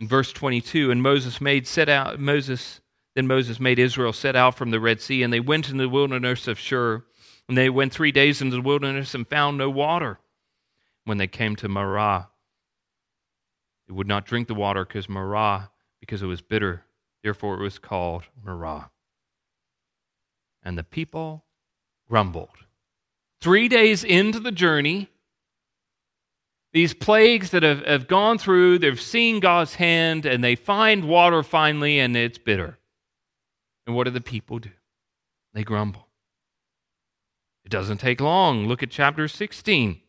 In 0.00 0.08
verse 0.08 0.32
22, 0.32 0.90
and 0.90 1.00
Moses 1.00 1.40
made 1.40 1.68
set 1.68 1.88
out 1.88 2.18
Moses 2.18 2.80
then 3.14 3.28
Moses 3.28 3.60
made 3.60 3.78
Israel 3.78 4.12
set 4.12 4.34
out 4.34 4.56
from 4.56 4.72
the 4.72 4.80
Red 4.80 5.00
Sea, 5.00 5.22
and 5.22 5.32
they 5.32 5.40
went 5.40 5.68
into 5.68 5.82
the 5.82 5.88
wilderness 5.88 6.48
of 6.48 6.58
Shur. 6.58 7.04
And 7.48 7.56
they 7.56 7.70
went 7.70 7.92
three 7.92 8.12
days 8.12 8.42
into 8.42 8.56
the 8.56 8.62
wilderness 8.62 9.14
and 9.14 9.28
found 9.28 9.58
no 9.58 9.70
water. 9.70 10.18
When 11.04 11.18
they 11.18 11.26
came 11.26 11.56
to 11.56 11.68
Marah, 11.68 12.28
they 13.88 13.94
would 13.94 14.06
not 14.06 14.26
drink 14.26 14.48
the 14.48 14.54
water 14.54 14.84
because 14.84 15.08
Marah, 15.08 15.70
because 15.98 16.22
it 16.22 16.26
was 16.26 16.42
bitter. 16.42 16.84
Therefore 17.22 17.54
it 17.54 17.62
was 17.62 17.78
called 17.78 18.24
Marah. 18.44 18.90
And 20.62 20.78
the 20.78 20.84
people 20.84 21.44
grumbled. 22.08 22.50
Three 23.40 23.68
days 23.68 24.04
into 24.04 24.38
the 24.38 24.52
journey, 24.52 25.08
these 26.72 26.94
plagues 26.94 27.50
that 27.50 27.62
have, 27.62 27.84
have 27.84 28.06
gone 28.06 28.38
through, 28.38 28.78
they've 28.78 29.00
seen 29.00 29.40
God's 29.40 29.74
hand, 29.76 30.24
and 30.24 30.44
they 30.44 30.54
find 30.54 31.08
water 31.08 31.42
finally, 31.42 31.98
and 31.98 32.16
it's 32.16 32.38
bitter. 32.38 32.78
And 33.86 33.96
what 33.96 34.04
do 34.04 34.10
the 34.10 34.20
people 34.20 34.58
do? 34.58 34.70
They 35.52 35.64
grumble. 35.64 36.06
It 37.64 37.70
doesn't 37.70 37.98
take 37.98 38.20
long. 38.20 38.66
Look 38.66 38.82
at 38.82 38.90
chapter 38.90 39.26
16. 39.26 40.00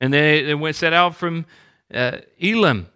And 0.00 0.12
they, 0.12 0.42
they 0.42 0.54
went 0.54 0.76
set 0.76 0.92
out 0.92 1.14
from 1.14 1.44
uh, 1.92 2.18
Elim, 2.38 2.88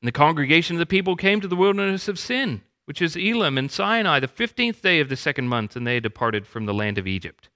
and 0.00 0.08
the 0.08 0.12
congregation 0.12 0.76
of 0.76 0.80
the 0.80 0.86
people 0.86 1.16
came 1.16 1.40
to 1.40 1.48
the 1.48 1.56
wilderness 1.56 2.08
of 2.08 2.18
Sin, 2.18 2.62
which 2.86 3.02
is 3.02 3.16
Elim 3.16 3.58
and 3.58 3.70
Sinai, 3.70 4.20
the 4.20 4.28
fifteenth 4.28 4.80
day 4.80 5.00
of 5.00 5.08
the 5.08 5.16
second 5.16 5.48
month, 5.48 5.76
and 5.76 5.86
they 5.86 6.00
departed 6.00 6.46
from 6.46 6.64
the 6.64 6.74
land 6.74 6.96
of 6.96 7.06
Egypt. 7.06 7.50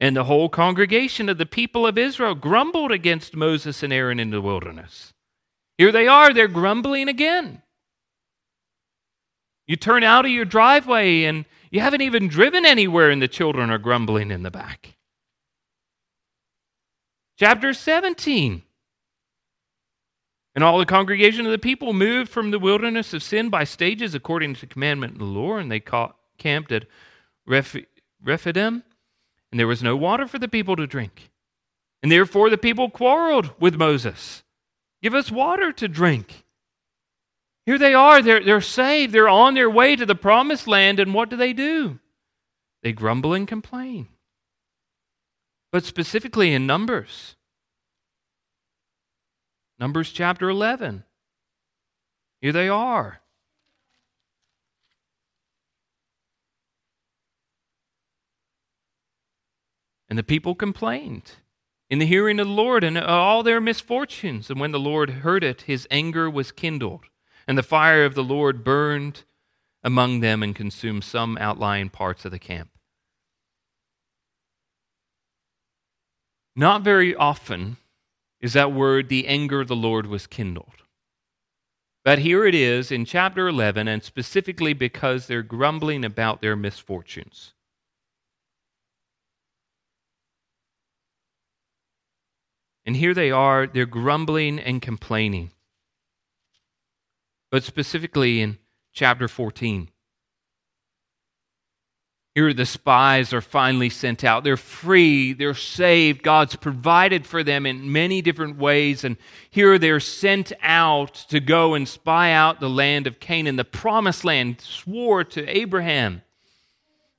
And 0.00 0.16
the 0.16 0.24
whole 0.24 0.48
congregation 0.48 1.28
of 1.28 1.38
the 1.38 1.46
people 1.46 1.86
of 1.86 1.96
Israel 1.96 2.34
grumbled 2.34 2.92
against 2.92 3.34
Moses 3.36 3.82
and 3.82 3.92
Aaron 3.92 4.20
in 4.20 4.30
the 4.30 4.40
wilderness. 4.40 5.12
Here 5.78 5.90
they 5.90 6.06
are, 6.06 6.32
they're 6.32 6.46
grumbling 6.46 7.08
again. 7.08 7.62
You 9.66 9.76
turn 9.76 10.04
out 10.04 10.24
of 10.24 10.30
your 10.30 10.44
driveway 10.44 11.24
and 11.24 11.46
you 11.70 11.80
haven't 11.80 12.02
even 12.02 12.28
driven 12.28 12.66
anywhere, 12.66 13.10
and 13.10 13.22
the 13.22 13.28
children 13.28 13.70
are 13.70 13.78
grumbling 13.78 14.30
in 14.30 14.42
the 14.42 14.50
back. 14.50 14.96
Chapter 17.36 17.72
17. 17.72 18.62
And 20.54 20.62
all 20.62 20.78
the 20.78 20.86
congregation 20.86 21.46
of 21.46 21.52
the 21.52 21.58
people 21.58 21.92
moved 21.92 22.30
from 22.30 22.50
the 22.50 22.60
wilderness 22.60 23.12
of 23.12 23.22
Sin 23.22 23.50
by 23.50 23.64
stages 23.64 24.14
according 24.14 24.54
to 24.54 24.60
the 24.60 24.66
commandment 24.66 25.14
of 25.14 25.18
the 25.18 25.24
Lord, 25.24 25.62
and 25.62 25.72
they 25.72 25.82
camped 26.38 26.70
at 26.70 26.86
Rephidim 27.46 28.84
and 29.54 29.60
there 29.60 29.68
was 29.68 29.84
no 29.84 29.94
water 29.94 30.26
for 30.26 30.40
the 30.40 30.48
people 30.48 30.74
to 30.74 30.84
drink. 30.84 31.30
And 32.02 32.10
therefore 32.10 32.50
the 32.50 32.58
people 32.58 32.90
quarreled 32.90 33.52
with 33.60 33.76
Moses. 33.76 34.42
Give 35.00 35.14
us 35.14 35.30
water 35.30 35.70
to 35.70 35.86
drink. 35.86 36.42
Here 37.64 37.78
they 37.78 37.94
are, 37.94 38.20
they're, 38.20 38.42
they're 38.42 38.60
saved, 38.60 39.12
they're 39.12 39.28
on 39.28 39.54
their 39.54 39.70
way 39.70 39.94
to 39.94 40.04
the 40.04 40.16
promised 40.16 40.66
land, 40.66 40.98
and 40.98 41.14
what 41.14 41.30
do 41.30 41.36
they 41.36 41.52
do? 41.52 42.00
They 42.82 42.92
grumble 42.92 43.32
and 43.32 43.46
complain. 43.46 44.08
But 45.74 45.82
specifically 45.84 46.54
in 46.54 46.68
Numbers, 46.68 47.34
Numbers 49.76 50.12
chapter 50.12 50.48
11, 50.48 51.02
here 52.40 52.52
they 52.52 52.68
are. 52.68 53.22
And 60.08 60.16
the 60.16 60.22
people 60.22 60.54
complained 60.54 61.32
in 61.90 61.98
the 61.98 62.06
hearing 62.06 62.38
of 62.38 62.46
the 62.46 62.52
Lord 62.52 62.84
and 62.84 62.96
all 62.96 63.42
their 63.42 63.60
misfortunes. 63.60 64.48
And 64.50 64.60
when 64.60 64.70
the 64.70 64.78
Lord 64.78 65.10
heard 65.10 65.42
it, 65.42 65.62
his 65.62 65.88
anger 65.90 66.30
was 66.30 66.52
kindled, 66.52 67.06
and 67.48 67.58
the 67.58 67.64
fire 67.64 68.04
of 68.04 68.14
the 68.14 68.22
Lord 68.22 68.62
burned 68.62 69.24
among 69.82 70.20
them 70.20 70.40
and 70.40 70.54
consumed 70.54 71.02
some 71.02 71.36
outlying 71.38 71.90
parts 71.90 72.24
of 72.24 72.30
the 72.30 72.38
camp. 72.38 72.70
Not 76.56 76.82
very 76.82 77.14
often 77.14 77.78
is 78.40 78.52
that 78.52 78.72
word, 78.72 79.08
the 79.08 79.26
anger 79.26 79.62
of 79.62 79.68
the 79.68 79.76
Lord 79.76 80.06
was 80.06 80.26
kindled. 80.26 80.82
But 82.04 82.18
here 82.18 82.44
it 82.44 82.54
is 82.54 82.92
in 82.92 83.06
chapter 83.06 83.48
11, 83.48 83.88
and 83.88 84.02
specifically 84.02 84.74
because 84.74 85.26
they're 85.26 85.42
grumbling 85.42 86.04
about 86.04 86.42
their 86.42 86.54
misfortunes. 86.54 87.54
And 92.84 92.96
here 92.96 93.14
they 93.14 93.30
are, 93.30 93.66
they're 93.66 93.86
grumbling 93.86 94.58
and 94.58 94.82
complaining. 94.82 95.52
But 97.50 97.64
specifically 97.64 98.42
in 98.42 98.58
chapter 98.92 99.26
14. 99.26 99.88
Here 102.34 102.52
the 102.52 102.66
spies 102.66 103.32
are 103.32 103.40
finally 103.40 103.90
sent 103.90 104.24
out. 104.24 104.42
They're 104.42 104.56
free, 104.56 105.32
they're 105.32 105.54
saved. 105.54 106.22
God's 106.22 106.56
provided 106.56 107.26
for 107.26 107.44
them 107.44 107.64
in 107.64 107.92
many 107.92 108.22
different 108.22 108.58
ways. 108.58 109.04
And 109.04 109.16
here 109.50 109.78
they're 109.78 110.00
sent 110.00 110.52
out 110.60 111.14
to 111.28 111.38
go 111.38 111.74
and 111.74 111.88
spy 111.88 112.32
out 112.32 112.58
the 112.58 112.68
land 112.68 113.06
of 113.06 113.20
Canaan, 113.20 113.56
the 113.56 113.64
promised 113.64 114.24
land, 114.24 114.60
swore 114.60 115.22
to 115.24 115.46
Abraham, 115.48 116.22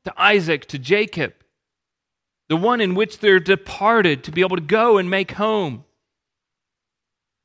to 0.03 0.13
Isaac, 0.17 0.65
to 0.67 0.79
Jacob 0.79 1.34
the 2.48 2.57
one 2.57 2.81
in 2.81 2.95
which 2.95 3.19
they're 3.19 3.39
departed 3.39 4.24
to 4.24 4.31
be 4.31 4.41
able 4.41 4.57
to 4.57 4.62
go 4.62 4.98
and 4.98 5.10
make 5.10 5.31
home. 5.31 5.84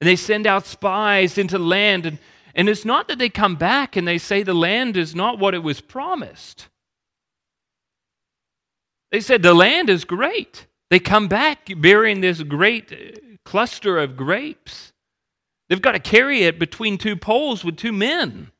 And 0.01 0.09
they 0.09 0.17
send 0.17 0.47
out 0.47 0.67
spies 0.67 1.39
into 1.39 1.59
land, 1.59 2.07
and, 2.07 2.19
and 2.55 2.69
it's 2.69 2.85
not 2.85 3.09
that 3.09 3.19
they 3.19 3.29
come 3.29 3.57
back 3.57 3.97
and 3.97 4.07
they 4.07 4.19
say 4.19 4.43
the 4.43 4.55
land 4.55 4.97
is 4.97 5.15
not 5.15 5.39
what 5.39 5.55
it 5.55 5.63
was 5.63 5.81
promised. 5.81 6.69
They 9.11 9.21
said 9.21 9.43
the 9.43 9.55
land 9.55 9.91
is 9.91 10.05
great. 10.05 10.67
They 10.89 10.99
come 10.99 11.29
back 11.29 11.69
bearing 11.77 12.21
this 12.21 12.43
great 12.43 12.93
uh, 12.93 13.37
cluster 13.45 13.99
of 13.99 14.17
grapes. 14.17 14.93
They've 15.69 15.83
got 15.83 15.93
to 15.93 16.01
carry 16.01 16.43
it 16.43 16.59
between 16.59 16.99
two 16.99 17.17
poles 17.17 17.65
with 17.65 17.77
two 17.77 17.93
men. 17.93 18.51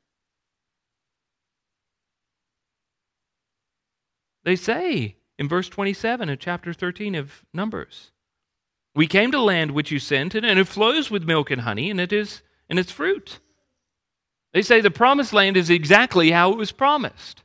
They 4.45 4.57
say, 4.57 5.17
in 5.39 5.49
verse 5.49 5.69
27 5.69 6.29
of 6.29 6.39
chapter 6.39 6.73
13 6.73 7.15
of 7.15 7.45
Numbers. 7.53 8.13
We 8.95 9.07
came 9.07 9.31
to 9.33 9.41
land 9.41 9.71
which 9.71 9.91
you 9.91 9.99
sent, 9.99 10.35
and 10.35 10.45
it 10.45 10.69
flows 10.69 11.11
with 11.11 11.25
milk 11.25 11.51
and 11.51 11.63
honey, 11.63 11.91
and 11.91 12.01
it 12.01 12.13
is 12.13 12.43
and 12.69 12.79
its 12.79 12.91
fruit. 12.93 13.41
They 14.53 14.63
say 14.63 14.81
the 14.81 14.91
promised 14.91 15.33
land 15.33 15.57
is 15.57 15.71
exactly 15.71 16.31
how 16.31 16.53
it 16.53 16.59
was 16.59 16.73
promised. 16.73 17.43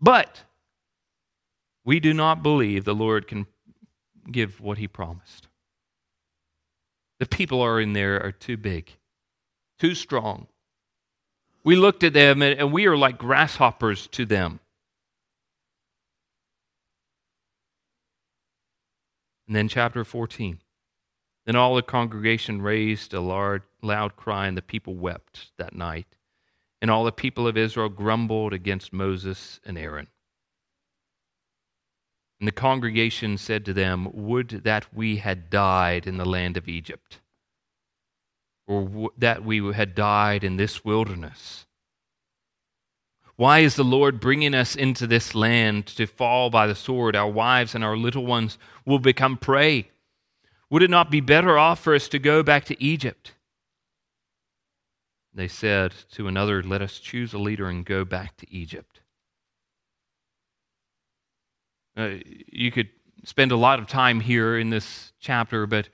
But 0.00 0.44
we 1.84 2.00
do 2.00 2.14
not 2.14 2.42
believe 2.42 2.84
the 2.84 2.94
Lord 2.94 3.26
can 3.26 3.46
give 4.30 4.60
what 4.60 4.78
he 4.78 4.86
promised. 4.86 5.48
The 7.18 7.26
people 7.26 7.60
are 7.60 7.80
in 7.80 7.92
there 7.92 8.22
are 8.22 8.32
too 8.32 8.56
big, 8.56 8.90
too 9.78 9.94
strong. 9.94 10.46
We 11.64 11.76
looked 11.76 12.02
at 12.02 12.12
them 12.12 12.42
and 12.42 12.72
we 12.72 12.86
are 12.86 12.96
like 12.96 13.18
grasshoppers 13.18 14.08
to 14.08 14.26
them. 14.26 14.60
And 19.46 19.56
then, 19.56 19.68
chapter 19.68 20.04
14. 20.04 20.58
Then 21.44 21.56
all 21.56 21.74
the 21.74 21.82
congregation 21.82 22.62
raised 22.62 23.12
a 23.12 23.20
loud, 23.20 23.62
loud 23.82 24.16
cry, 24.16 24.46
and 24.46 24.56
the 24.56 24.62
people 24.62 24.94
wept 24.94 25.50
that 25.58 25.74
night. 25.74 26.06
And 26.80 26.90
all 26.90 27.04
the 27.04 27.12
people 27.12 27.46
of 27.46 27.56
Israel 27.56 27.88
grumbled 27.88 28.52
against 28.52 28.92
Moses 28.92 29.60
and 29.64 29.76
Aaron. 29.76 30.08
And 32.42 32.48
the 32.48 32.52
congregation 32.52 33.38
said 33.38 33.64
to 33.66 33.72
them, 33.72 34.08
Would 34.12 34.64
that 34.64 34.92
we 34.92 35.18
had 35.18 35.48
died 35.48 36.08
in 36.08 36.16
the 36.16 36.24
land 36.24 36.56
of 36.56 36.66
Egypt, 36.66 37.20
or 38.66 39.12
that 39.16 39.44
we 39.44 39.72
had 39.72 39.94
died 39.94 40.42
in 40.42 40.56
this 40.56 40.84
wilderness. 40.84 41.66
Why 43.36 43.60
is 43.60 43.76
the 43.76 43.84
Lord 43.84 44.18
bringing 44.18 44.54
us 44.54 44.74
into 44.74 45.06
this 45.06 45.36
land 45.36 45.86
to 45.86 46.04
fall 46.08 46.50
by 46.50 46.66
the 46.66 46.74
sword? 46.74 47.14
Our 47.14 47.30
wives 47.30 47.76
and 47.76 47.84
our 47.84 47.96
little 47.96 48.26
ones 48.26 48.58
will 48.84 48.98
become 48.98 49.36
prey. 49.36 49.90
Would 50.68 50.82
it 50.82 50.90
not 50.90 51.12
be 51.12 51.20
better 51.20 51.56
off 51.56 51.78
for 51.78 51.94
us 51.94 52.08
to 52.08 52.18
go 52.18 52.42
back 52.42 52.64
to 52.64 52.82
Egypt? 52.82 53.34
They 55.32 55.46
said 55.46 55.94
to 56.14 56.26
another, 56.26 56.60
Let 56.60 56.82
us 56.82 56.98
choose 56.98 57.32
a 57.32 57.38
leader 57.38 57.68
and 57.68 57.84
go 57.84 58.04
back 58.04 58.36
to 58.38 58.52
Egypt. 58.52 58.98
Uh, 61.96 62.14
you 62.24 62.70
could 62.70 62.88
spend 63.24 63.52
a 63.52 63.56
lot 63.56 63.78
of 63.78 63.86
time 63.86 64.20
here 64.20 64.58
in 64.58 64.70
this 64.70 65.12
chapter, 65.20 65.66
but 65.66 65.88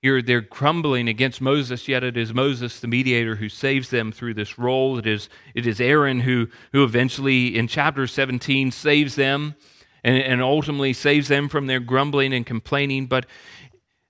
here 0.00 0.22
they're 0.22 0.42
crumbling 0.42 1.08
against 1.08 1.40
Moses, 1.40 1.88
yet 1.88 2.04
it 2.04 2.16
is 2.16 2.32
Moses, 2.32 2.78
the 2.80 2.86
mediator, 2.86 3.36
who 3.36 3.48
saves 3.48 3.90
them 3.90 4.12
through 4.12 4.34
this 4.34 4.58
role. 4.58 4.98
It 4.98 5.06
is, 5.06 5.28
it 5.54 5.66
is 5.66 5.80
Aaron 5.80 6.20
who, 6.20 6.48
who 6.72 6.84
eventually, 6.84 7.56
in 7.56 7.66
chapter 7.66 8.06
17, 8.06 8.70
saves 8.70 9.16
them 9.16 9.56
and, 10.04 10.16
and 10.16 10.42
ultimately 10.42 10.92
saves 10.92 11.28
them 11.28 11.48
from 11.48 11.66
their 11.66 11.80
grumbling 11.80 12.32
and 12.32 12.46
complaining. 12.46 13.06
But 13.06 13.26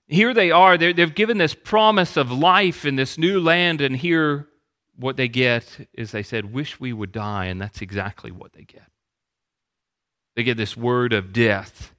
here 0.07 0.33
they 0.33 0.51
are, 0.51 0.77
they 0.77 0.93
have 0.93 1.15
given 1.15 1.37
this 1.37 1.55
promise 1.55 2.17
of 2.17 2.31
life 2.31 2.85
in 2.85 2.95
this 2.95 3.17
new 3.17 3.39
land, 3.39 3.81
and 3.81 3.95
here 3.95 4.47
what 4.95 5.17
they 5.17 5.27
get 5.27 5.87
is 5.93 6.11
they 6.11 6.23
said, 6.23 6.53
Wish 6.53 6.79
we 6.79 6.93
would 6.93 7.11
die, 7.11 7.45
and 7.45 7.59
that's 7.59 7.81
exactly 7.81 8.31
what 8.31 8.53
they 8.53 8.63
get. 8.63 8.88
They 10.39 10.43
get 10.43 10.55
this 10.55 10.77
word 10.77 11.11
of 11.11 11.33
death. 11.33 11.93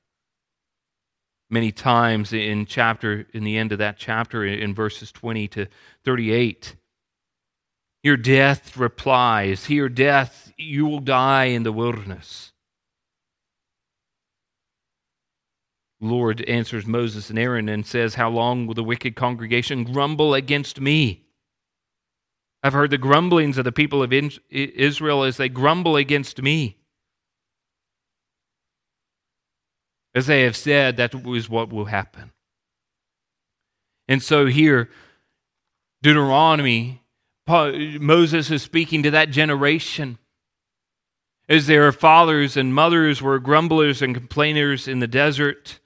Many 1.50 1.73
times 1.73 2.32
in 2.32 2.64
chapter, 2.64 3.26
in 3.35 3.44
the 3.44 3.59
end 3.59 3.70
of 3.70 3.80
that 3.80 3.99
chapter, 3.99 4.47
in 4.47 4.75
verses 4.75 5.12
20 5.12 5.47
to 5.49 5.66
38. 6.06 6.75
Your 8.02 8.16
death 8.16 8.78
replies, 8.78 9.66
Here, 9.66 9.90
death, 9.90 10.54
you 10.56 10.87
will 10.87 11.00
die 11.00 11.44
in 11.44 11.64
the 11.64 11.70
wilderness. 11.70 12.54
Lord 16.00 16.40
answers 16.49 16.87
Moses 16.87 17.28
and 17.28 17.38
Aaron 17.38 17.68
and 17.68 17.85
says, 17.85 18.14
How 18.14 18.30
long 18.30 18.66
will 18.66 18.73
the 18.73 18.82
wicked 18.82 19.16
congregation 19.16 19.85
grumble 19.85 20.32
against 20.32 20.80
me? 20.80 21.26
I've 22.62 22.73
heard 22.73 22.90
the 22.90 22.97
grumblings 22.97 23.59
of 23.59 23.64
the 23.64 23.70
people 23.70 24.02
of 24.02 24.14
Israel 24.49 25.25
as 25.25 25.37
they 25.37 25.50
grumble 25.50 25.97
against 25.97 26.40
me. 26.40 26.79
As 30.14 30.26
they 30.26 30.42
have 30.42 30.56
said, 30.56 30.96
that 30.96 31.14
is 31.14 31.48
what 31.48 31.72
will 31.72 31.86
happen. 31.86 32.32
And 34.08 34.23
so 34.23 34.46
here, 34.46 34.90
Deuteronomy, 36.02 37.02
Moses 37.46 38.50
is 38.50 38.62
speaking 38.62 39.02
to 39.04 39.10
that 39.12 39.30
generation. 39.30 40.18
As 41.49 41.66
their 41.66 41.90
fathers 41.92 42.56
and 42.56 42.75
mothers 42.75 43.20
were 43.20 43.38
grumblers 43.38 44.02
and 44.02 44.14
complainers 44.14 44.86
in 44.86 45.00
the 45.00 45.08
desert, 45.08 45.80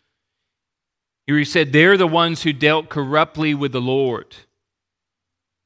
here 1.27 1.39
he 1.39 1.45
said, 1.45 1.73
They're 1.73 1.97
the 1.97 2.07
ones 2.07 2.43
who 2.43 2.53
dealt 2.53 2.89
corruptly 2.89 3.55
with 3.55 3.73
the 3.73 3.81
Lord. 3.81 4.37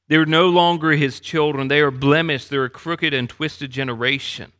They're 0.07 0.25
no 0.25 0.47
longer 0.49 0.91
his 0.91 1.19
children. 1.19 1.67
They 1.67 1.81
are 1.81 1.91
blemished. 1.91 2.49
They're 2.49 2.65
a 2.65 2.69
crooked 2.69 3.13
and 3.13 3.29
twisted 3.29 3.71
generation. 3.71 4.53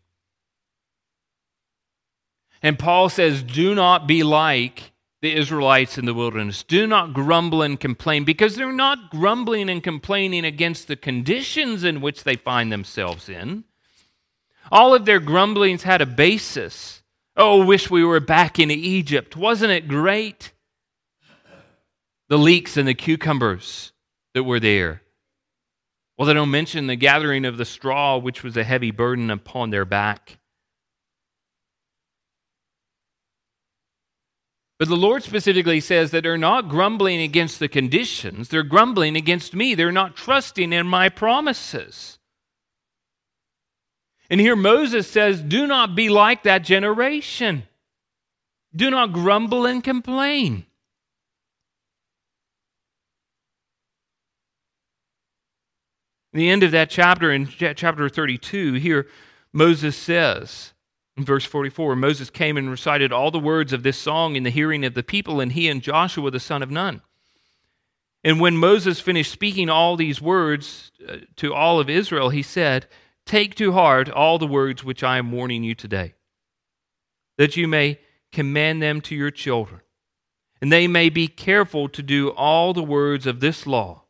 And 2.61 2.77
Paul 2.77 3.09
says, 3.09 3.43
Do 3.43 3.73
not 3.73 4.07
be 4.07 4.23
like 4.23 4.91
the 5.21 5.35
Israelites 5.35 5.97
in 5.97 6.05
the 6.05 6.13
wilderness. 6.13 6.63
Do 6.63 6.87
not 6.87 7.13
grumble 7.13 7.61
and 7.61 7.79
complain 7.79 8.23
because 8.23 8.55
they're 8.55 8.71
not 8.71 9.11
grumbling 9.11 9.69
and 9.69 9.83
complaining 9.83 10.45
against 10.45 10.87
the 10.87 10.95
conditions 10.95 11.83
in 11.83 12.01
which 12.01 12.23
they 12.23 12.35
find 12.35 12.71
themselves 12.71 13.27
in. 13.27 13.65
All 14.71 14.93
of 14.93 15.05
their 15.05 15.19
grumblings 15.19 15.83
had 15.83 16.01
a 16.01 16.05
basis. 16.05 17.01
Oh, 17.35 17.65
wish 17.65 17.89
we 17.89 18.03
were 18.03 18.19
back 18.19 18.59
in 18.59 18.71
Egypt. 18.71 19.35
Wasn't 19.35 19.71
it 19.71 19.87
great? 19.87 20.51
The 22.29 22.37
leeks 22.37 22.77
and 22.77 22.87
the 22.87 22.93
cucumbers 22.93 23.91
that 24.33 24.43
were 24.43 24.59
there. 24.59 25.01
Well, 26.17 26.27
they 26.27 26.33
don't 26.33 26.51
mention 26.51 26.87
the 26.87 26.95
gathering 26.95 27.45
of 27.45 27.57
the 27.57 27.65
straw, 27.65 28.17
which 28.17 28.43
was 28.43 28.57
a 28.57 28.63
heavy 28.63 28.91
burden 28.91 29.31
upon 29.31 29.69
their 29.69 29.85
back. 29.85 30.38
But 34.79 34.87
the 34.87 34.95
Lord 34.95 35.23
specifically 35.23 35.81
says 35.81 36.11
that 36.11 36.23
they're 36.23 36.37
not 36.37 36.69
grumbling 36.69 37.21
against 37.21 37.59
the 37.59 37.67
conditions, 37.67 38.47
they're 38.47 38.63
grumbling 38.63 39.17
against 39.17 39.53
me. 39.53 39.75
They're 39.75 39.91
not 39.91 40.15
trusting 40.15 40.71
in 40.71 40.87
my 40.87 41.09
promises. 41.09 42.17
And 44.29 44.39
here 44.39 44.55
Moses 44.55 45.09
says, 45.09 45.41
Do 45.41 45.67
not 45.67 45.95
be 45.95 46.07
like 46.07 46.43
that 46.43 46.63
generation. 46.63 47.63
Do 48.73 48.89
not 48.89 49.11
grumble 49.11 49.65
and 49.65 49.83
complain. 49.83 50.65
In 56.31 56.37
the 56.39 56.49
end 56.49 56.61
of 56.61 56.71
that 56.71 56.91
chapter, 56.91 57.31
in 57.31 57.47
chapter 57.47 58.07
32, 58.07 58.73
here 58.73 59.07
Moses 59.51 59.97
says, 59.97 60.73
in 61.19 61.25
verse 61.25 61.43
44, 61.43 61.97
Moses 61.97 62.29
came 62.29 62.55
and 62.55 62.71
recited 62.71 63.11
all 63.11 63.29
the 63.29 63.39
words 63.39 63.73
of 63.73 63.83
this 63.83 63.97
song 63.97 64.37
in 64.37 64.43
the 64.43 64.49
hearing 64.49 64.85
of 64.85 64.93
the 64.93 65.03
people, 65.03 65.41
and 65.41 65.51
he 65.51 65.67
and 65.67 65.81
Joshua 65.81 66.31
the 66.31 66.39
son 66.39 66.63
of 66.63 66.71
Nun. 66.71 67.01
And 68.23 68.39
when 68.39 68.55
Moses 68.55 69.01
finished 69.01 69.31
speaking 69.31 69.69
all 69.69 69.97
these 69.97 70.21
words 70.21 70.93
uh, 71.07 71.17
to 71.35 71.53
all 71.53 71.77
of 71.77 71.89
Israel, 71.89 72.29
he 72.29 72.41
said, 72.41 72.87
Take 73.25 73.55
to 73.55 73.73
heart 73.73 74.09
all 74.09 74.39
the 74.39 74.47
words 74.47 74.83
which 74.83 75.03
I 75.03 75.17
am 75.17 75.33
warning 75.33 75.61
you 75.61 75.75
today, 75.75 76.13
that 77.37 77.57
you 77.57 77.67
may 77.67 77.99
command 78.31 78.81
them 78.81 79.01
to 79.01 79.15
your 79.15 79.31
children, 79.31 79.81
and 80.61 80.71
they 80.71 80.87
may 80.87 81.09
be 81.09 81.27
careful 81.27 81.89
to 81.89 82.01
do 82.01 82.29
all 82.29 82.73
the 82.73 82.81
words 82.81 83.27
of 83.27 83.41
this 83.41 83.67
law. 83.67 84.03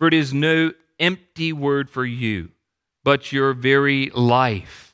For 0.00 0.08
it 0.08 0.14
is 0.14 0.34
no 0.34 0.72
empty 0.98 1.52
word 1.52 1.88
for 1.88 2.04
you, 2.04 2.50
but 3.04 3.30
your 3.30 3.52
very 3.52 4.10
life 4.10 4.91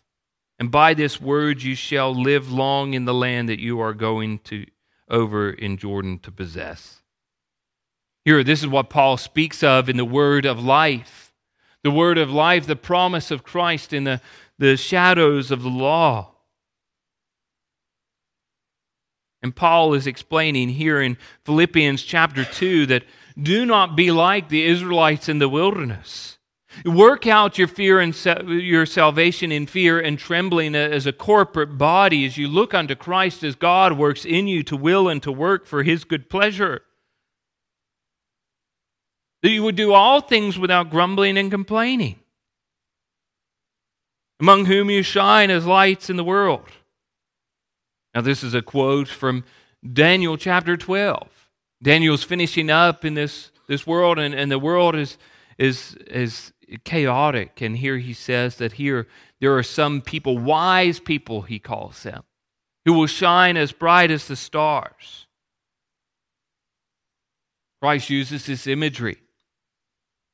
and 0.59 0.71
by 0.71 0.95
this 0.95 1.21
word 1.21 1.63
you 1.63 1.75
shall 1.75 2.15
live 2.15 2.51
long 2.51 2.95
in 2.95 3.05
the 3.05 3.15
land 3.15 3.49
that 3.49 3.61
you 3.61 3.81
are 3.81 3.95
going 3.95 4.41
to 4.41 4.67
over 5.09 5.51
in 5.51 5.77
Jordan 5.77 6.19
to 6.21 6.33
possess. 6.33 7.03
Here, 8.25 8.43
this 8.45 8.61
is 8.61 8.67
what 8.67 8.91
Paul 8.91 9.17
speaks 9.17 9.63
of 9.63 9.89
in 9.89 9.97
the 9.97 10.05
word 10.05 10.45
of 10.45 10.63
life. 10.63 11.33
The 11.85 11.91
word 11.91 12.19
of 12.19 12.31
life, 12.31 12.67
the 12.67 12.77
promise 12.77 13.31
of 13.31 13.45
Christ 13.45 13.93
in 13.93 14.05
the, 14.05 14.21
the 14.59 14.77
shadows 14.77 15.51
of 15.51 15.63
the 15.63 15.69
law. 15.69 16.35
And 19.43 19.55
Paul 19.55 19.95
is 19.95 20.07
explaining 20.07 20.71
here 20.71 21.01
in 21.01 21.17
Philippians 21.45 22.03
chapter 22.03 22.45
2 22.45 22.87
that 22.87 23.05
do 23.41 23.65
not 23.65 23.97
be 23.97 24.11
like 24.11 24.49
the 24.49 24.65
Israelites 24.65 25.29
in 25.29 25.39
the 25.39 25.49
wilderness 25.49 26.38
Work 26.85 27.27
out 27.27 27.59
your 27.59 27.69
fear 27.69 28.01
and 28.01 28.15
your 28.47 28.87
salvation 28.87 29.51
in 29.51 29.67
fear 29.67 29.99
and 29.99 30.19
trembling 30.19 30.75
as 30.75 31.07
a 31.07 31.13
corporate 31.13 31.77
body 31.79 32.25
as 32.25 32.37
you 32.37 32.49
look 32.49 32.75
unto 32.75 32.95
Christ 32.95 33.43
as 33.43 33.55
God 33.55 33.99
works 33.99 34.25
in 34.25 34.47
you 34.47 34.63
to 34.65 34.77
will 34.77 35.09
and 35.09 35.23
to 35.23 35.33
work 35.33 35.67
for 35.67 35.83
his 35.83 36.05
good 36.05 36.31
pleasure. 36.31 36.83
That 39.43 39.51
you 39.51 39.63
would 39.63 39.77
do 39.77 39.93
all 39.93 40.21
things 40.21 40.59
without 40.59 40.91
grumbling 40.91 41.39
and 41.39 41.51
complaining, 41.51 42.19
among 44.41 44.67
whom 44.67 44.91
you 44.91 45.03
shine 45.03 45.51
as 45.51 45.67
lights 45.67 46.11
in 46.11 46.17
the 46.17 46.25
world. 46.25 46.69
Now, 48.15 48.21
this 48.23 48.43
is 48.43 48.55
a 48.55 48.63
quote 48.63 49.09
from 49.09 49.45
Daniel 49.93 50.37
chapter 50.37 50.77
12. 50.77 51.29
Daniel's 51.81 52.25
finishing 52.25 52.69
up 52.69 53.05
in 53.05 53.15
this, 53.15 53.53
this 53.69 53.87
world, 53.87 54.19
and, 54.19 54.35
and 54.35 54.51
the 54.51 54.59
world 54.59 54.97
is 54.97 55.19
is, 55.59 55.97
is 56.07 56.53
chaotic. 56.85 57.61
And 57.61 57.77
here 57.77 57.99
he 57.99 58.13
says 58.13 58.57
that 58.57 58.73
here 58.73 59.07
there 59.41 59.57
are 59.57 59.63
some 59.63 60.01
people, 60.01 60.39
wise 60.39 61.01
people, 61.01 61.43
he 61.43 61.59
calls 61.59 62.03
them, 62.03 62.25
who 62.85 62.93
will 62.93 63.07
shine 63.07 63.57
as 63.57 63.73
bright 63.73 64.11
as 64.11 64.27
the 64.27 64.37
stars. 64.37 65.27
Christ 67.81 68.11
uses 68.11 68.47
this 68.47 68.67
imagery 68.67 69.19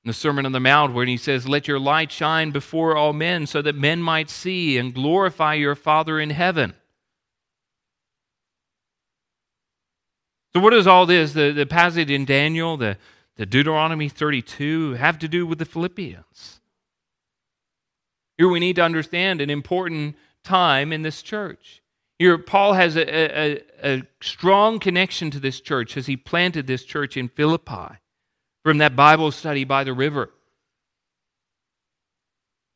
in 0.04 0.08
the 0.08 0.14
Sermon 0.14 0.46
on 0.46 0.52
the 0.52 0.60
Mount 0.60 0.94
when 0.94 1.08
he 1.08 1.16
says, 1.16 1.48
Let 1.48 1.68
your 1.68 1.78
light 1.78 2.10
shine 2.10 2.50
before 2.50 2.96
all 2.96 3.12
men 3.12 3.46
so 3.46 3.62
that 3.62 3.74
men 3.74 4.02
might 4.02 4.30
see 4.30 4.78
and 4.78 4.94
glorify 4.94 5.54
your 5.54 5.74
Father 5.74 6.18
in 6.18 6.30
heaven. 6.30 6.74
So, 10.54 10.60
what 10.60 10.72
is 10.72 10.86
all 10.86 11.04
this, 11.04 11.32
the, 11.32 11.50
the 11.50 11.66
passage 11.66 12.10
in 12.10 12.24
Daniel, 12.24 12.76
the, 12.76 12.96
the 13.36 13.46
Deuteronomy 13.46 14.08
32, 14.08 14.92
have 14.94 15.18
to 15.18 15.28
do 15.28 15.46
with 15.46 15.58
the 15.58 15.64
Philippians? 15.64 16.60
Here 18.36 18.48
we 18.48 18.60
need 18.60 18.76
to 18.76 18.82
understand 18.82 19.40
an 19.40 19.50
important 19.50 20.16
time 20.42 20.92
in 20.92 21.02
this 21.02 21.22
church. 21.22 21.82
Here, 22.18 22.38
Paul 22.38 22.74
has 22.74 22.96
a, 22.96 23.04
a, 23.06 23.62
a 23.82 24.02
strong 24.20 24.78
connection 24.78 25.30
to 25.32 25.40
this 25.40 25.60
church 25.60 25.96
as 25.96 26.06
he 26.06 26.16
planted 26.16 26.66
this 26.66 26.84
church 26.84 27.16
in 27.16 27.28
Philippi 27.28 27.98
from 28.64 28.78
that 28.78 28.96
Bible 28.96 29.30
study 29.30 29.64
by 29.64 29.84
the 29.84 29.92
river. 29.92 30.30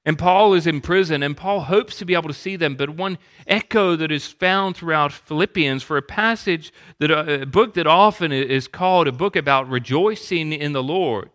And 0.08 0.18
Paul 0.18 0.54
is 0.54 0.66
in 0.66 0.80
prison, 0.80 1.22
and 1.22 1.36
Paul 1.36 1.60
hopes 1.60 1.98
to 1.98 2.06
be 2.06 2.14
able 2.14 2.28
to 2.28 2.34
see 2.34 2.56
them. 2.56 2.76
But 2.76 2.88
one 2.88 3.18
echo 3.46 3.94
that 3.94 4.10
is 4.10 4.26
found 4.26 4.74
throughout 4.74 5.12
Philippians 5.12 5.82
for 5.82 5.98
a 5.98 6.02
passage, 6.02 6.72
that 6.98 7.10
uh, 7.10 7.42
a 7.42 7.44
book 7.44 7.74
that 7.74 7.86
often 7.86 8.32
is 8.32 8.68
called 8.68 9.06
a 9.06 9.12
book 9.12 9.36
about 9.36 9.68
rejoicing 9.68 10.54
in 10.54 10.72
the 10.72 10.82
Lord, 10.82 11.28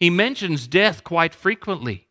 he 0.00 0.10
mentions 0.10 0.66
death 0.66 1.04
quite 1.04 1.32
frequently. 1.32 2.08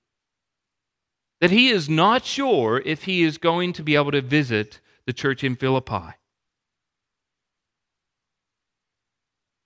That 1.42 1.52
he 1.52 1.68
is 1.68 1.90
not 1.90 2.24
sure 2.24 2.82
if 2.86 3.04
he 3.04 3.24
is 3.24 3.38
going 3.38 3.74
to 3.74 3.84
be 3.84 3.96
able 3.96 4.12
to 4.12 4.22
visit 4.22 4.80
the 5.06 5.12
church 5.12 5.44
in 5.44 5.58
Philippi. 5.58 6.16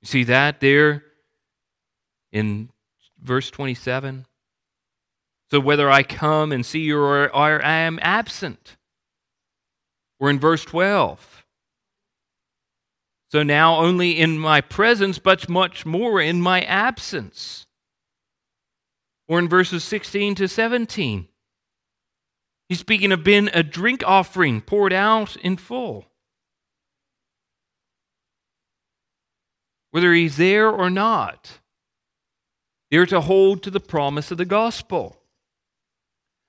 You 0.02 0.06
see 0.06 0.24
that 0.24 0.60
there 0.60 1.04
in 2.32 2.72
verse 3.22 3.52
27? 3.52 4.26
So 5.52 5.60
whether 5.60 5.90
I 5.90 6.04
come 6.04 6.52
and 6.52 6.66
see 6.66 6.82
you 6.82 7.00
or, 7.00 7.26
or 7.36 7.66
I 7.66 7.74
am 7.80 8.00
absent. 8.02 8.78
Or 10.20 10.30
in 10.30 10.40
verse 10.40 10.64
12. 10.64 11.46
So 13.32 13.44
now 13.44 13.78
only 13.78 14.20
in 14.20 14.38
my 14.38 14.62
presence, 14.62 15.20
but 15.20 15.50
much 15.50 15.86
more 15.86 16.20
in 16.20 16.42
my 16.42 16.62
absence. 16.62 17.66
Or 19.28 19.40
in 19.40 19.48
verses 19.48 19.84
16 19.84 20.36
to 20.36 20.48
17. 20.48 21.28
He's 22.68 22.80
speaking 22.80 23.12
of 23.12 23.24
being 23.24 23.50
a 23.54 23.64
drink 23.64 24.04
offering 24.06 24.62
poured 24.62 24.94
out 24.94 25.36
in 25.38 25.58
full. 25.58 26.06
Whether 29.92 30.14
he's 30.14 30.38
there 30.38 30.70
or 30.70 30.92
not, 30.92 31.60
they're 32.92 33.08
to 33.08 33.22
hold 33.22 33.64
to 33.64 33.72
the 33.72 33.80
promise 33.80 34.30
of 34.30 34.38
the 34.38 34.46
gospel. 34.46 35.19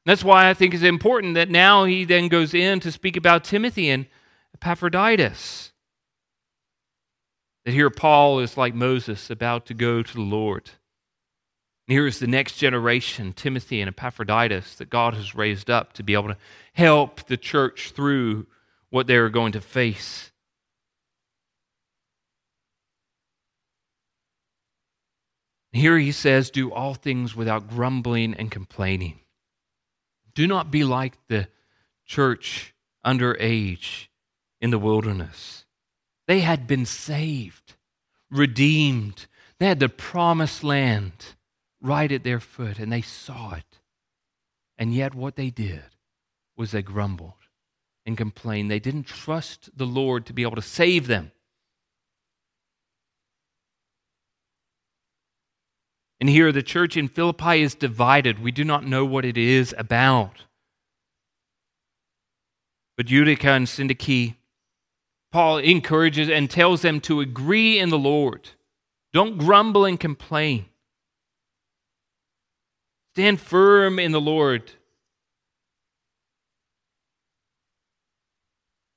That's 0.06 0.24
why 0.24 0.48
I 0.48 0.54
think 0.54 0.74
it's 0.74 0.82
important 0.82 1.34
that 1.34 1.50
now 1.50 1.84
he 1.84 2.04
then 2.04 2.28
goes 2.28 2.54
in 2.54 2.80
to 2.80 2.92
speak 2.92 3.16
about 3.16 3.44
Timothy 3.44 3.90
and 3.90 4.06
Epaphroditus. 4.54 5.72
That 7.64 7.72
here 7.72 7.90
Paul 7.90 8.40
is 8.40 8.56
like 8.56 8.74
Moses 8.74 9.28
about 9.30 9.66
to 9.66 9.74
go 9.74 10.02
to 10.02 10.14
the 10.14 10.20
Lord. 10.20 10.70
And 11.86 11.94
here 11.94 12.06
is 12.06 12.18
the 12.18 12.26
next 12.26 12.56
generation, 12.56 13.32
Timothy 13.32 13.80
and 13.80 13.88
Epaphroditus, 13.88 14.76
that 14.76 14.90
God 14.90 15.14
has 15.14 15.34
raised 15.34 15.68
up 15.68 15.92
to 15.94 16.02
be 16.02 16.14
able 16.14 16.28
to 16.28 16.36
help 16.72 17.26
the 17.26 17.36
church 17.36 17.90
through 17.90 18.46
what 18.88 19.06
they 19.06 19.16
are 19.16 19.28
going 19.28 19.52
to 19.52 19.60
face. 19.60 20.30
Here 25.72 25.98
he 25.98 26.10
says, 26.10 26.50
Do 26.50 26.72
all 26.72 26.94
things 26.94 27.36
without 27.36 27.68
grumbling 27.68 28.34
and 28.34 28.50
complaining. 28.50 29.20
Do 30.34 30.46
not 30.46 30.70
be 30.70 30.84
like 30.84 31.18
the 31.28 31.48
church 32.06 32.74
under 33.04 33.36
age 33.38 34.10
in 34.60 34.70
the 34.70 34.78
wilderness. 34.78 35.64
They 36.26 36.40
had 36.40 36.66
been 36.66 36.86
saved, 36.86 37.74
redeemed, 38.30 39.26
they 39.60 39.66
had 39.66 39.78
the 39.78 39.88
promised 39.90 40.64
land 40.64 41.12
right 41.82 42.10
at 42.10 42.24
their 42.24 42.40
foot, 42.40 42.78
and 42.78 42.90
they 42.90 43.02
saw 43.02 43.54
it. 43.54 43.80
And 44.78 44.94
yet, 44.94 45.14
what 45.14 45.36
they 45.36 45.50
did 45.50 45.84
was 46.56 46.70
they 46.70 46.82
grumbled 46.82 47.34
and 48.06 48.16
complained. 48.16 48.70
They 48.70 48.80
didn't 48.80 49.04
trust 49.04 49.68
the 49.76 49.86
Lord 49.86 50.24
to 50.26 50.32
be 50.32 50.42
able 50.42 50.56
to 50.56 50.62
save 50.62 51.06
them. 51.06 51.32
And 56.20 56.28
here 56.28 56.52
the 56.52 56.62
church 56.62 56.96
in 56.96 57.08
Philippi 57.08 57.62
is 57.62 57.74
divided. 57.74 58.38
We 58.40 58.52
do 58.52 58.62
not 58.62 58.84
know 58.86 59.04
what 59.04 59.24
it 59.24 59.38
is 59.38 59.74
about. 59.78 60.44
But 62.96 63.06
Euodia 63.06 63.42
and 63.44 63.66
Syntyche, 63.66 64.34
Paul 65.32 65.58
encourages 65.58 66.28
and 66.28 66.50
tells 66.50 66.82
them 66.82 67.00
to 67.02 67.20
agree 67.20 67.78
in 67.78 67.88
the 67.88 67.98
Lord. 67.98 68.50
Don't 69.14 69.38
grumble 69.38 69.86
and 69.86 69.98
complain. 69.98 70.66
Stand 73.14 73.40
firm 73.40 73.98
in 73.98 74.12
the 74.12 74.20
Lord. 74.20 74.72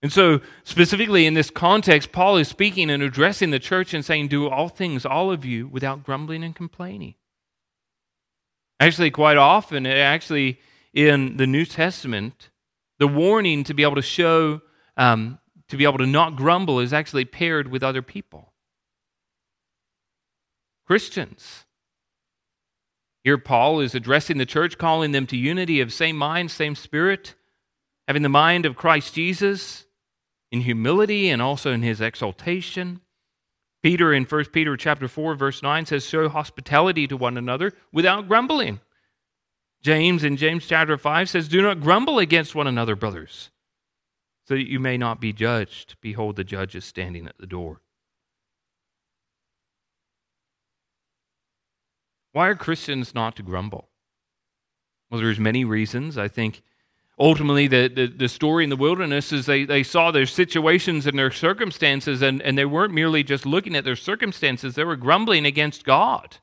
And 0.04 0.12
so, 0.12 0.42
specifically 0.66 1.26
in 1.26 1.34
this 1.34 1.50
context, 1.50 2.12
Paul 2.12 2.36
is 2.36 2.50
speaking 2.50 2.90
and 2.90 3.02
addressing 3.02 3.52
the 3.52 3.60
church 3.60 3.94
and 3.94 4.04
saying, 4.04 4.28
Do 4.28 4.50
all 4.50 4.68
things, 4.68 5.06
all 5.06 5.32
of 5.32 5.46
you, 5.46 5.66
without 5.70 6.04
grumbling 6.04 6.44
and 6.44 6.54
complaining. 6.54 7.16
Actually, 8.82 9.12
quite 9.12 9.38
often, 9.38 9.88
actually, 9.88 10.60
in 10.94 11.38
the 11.38 11.48
New 11.48 11.64
Testament, 11.64 12.50
the 13.00 13.08
warning 13.08 13.64
to 13.64 13.74
be 13.74 13.84
able 13.84 13.96
to 13.96 14.02
show, 14.02 14.60
um, 14.98 15.40
to 15.70 15.78
be 15.78 15.86
able 15.86 16.00
to 16.00 16.06
not 16.06 16.36
grumble 16.36 16.82
is 16.82 16.92
actually 16.92 17.24
paired 17.24 17.70
with 17.70 17.82
other 17.82 18.02
people. 18.02 18.52
Christians. 20.86 21.64
Here, 23.24 23.38
Paul 23.38 23.80
is 23.80 23.96
addressing 23.96 24.38
the 24.38 24.46
church, 24.46 24.78
calling 24.78 25.14
them 25.14 25.26
to 25.28 25.38
unity 25.38 25.80
of 25.80 25.94
same 25.94 26.18
mind, 26.18 26.52
same 26.52 26.76
spirit, 26.76 27.36
having 28.06 28.22
the 28.22 28.28
mind 28.28 28.66
of 28.66 28.76
Christ 28.76 29.14
Jesus 29.14 29.86
in 30.54 30.62
humility 30.62 31.30
and 31.30 31.42
also 31.42 31.74
in 31.74 31.82
his 31.82 32.00
exaltation. 32.00 33.02
Peter 33.82 34.14
in 34.14 34.24
1 34.24 34.46
Peter 34.46 34.78
chapter 34.78 35.08
4 35.08 35.34
verse 35.34 35.64
9 35.64 35.88
says 35.88 36.06
show 36.06 36.30
hospitality 36.30 37.08
to 37.08 37.18
one 37.18 37.38
another 37.38 37.74
without 37.92 38.28
grumbling. 38.28 38.80
James 39.82 40.24
in 40.24 40.38
James 40.38 40.68
chapter 40.68 40.96
5 40.96 41.28
says 41.28 41.48
do 41.48 41.60
not 41.64 41.82
grumble 41.82 42.20
against 42.20 42.54
one 42.54 42.68
another 42.68 42.96
brothers 42.96 43.50
so 44.46 44.54
that 44.54 44.70
you 44.70 44.80
may 44.80 44.96
not 44.96 45.20
be 45.20 45.34
judged 45.34 45.96
behold 46.02 46.36
the 46.36 46.44
judge 46.44 46.76
is 46.76 46.86
standing 46.86 47.26
at 47.26 47.38
the 47.40 47.48
door. 47.48 47.82
Why 52.32 52.48
are 52.48 52.56
Christians 52.56 53.16
not 53.16 53.36
to 53.38 53.44
grumble? 53.44 53.90
Well 55.10 55.20
there's 55.20 55.40
many 55.40 55.66
reasons. 55.66 56.16
I 56.16 56.28
think 56.28 56.62
ultimately 57.20 57.68
the, 57.68 57.88
the, 57.88 58.08
the, 58.08 58.28
story 58.28 58.64
in 58.64 58.70
the 58.70 58.76
wilderness 58.76 59.32
is 59.32 59.46
they, 59.46 59.66
they 59.66 59.84
saw 59.84 60.12
their 60.12 60.26
situations 60.26 61.06
and 61.06 61.18
their 61.18 61.32
circumstances 61.32 62.22
and, 62.22 62.42
and 62.42 62.58
they 62.58 62.66
weren't 62.66 62.94
merely 62.94 63.24
just 63.24 63.46
looking 63.46 63.76
at 63.76 63.84
their 63.84 63.96
circumstances 63.96 64.76
they 64.76 64.84
were 64.84 64.96
grumbling 64.96 65.46
against 65.46 65.86
god. 65.86 66.38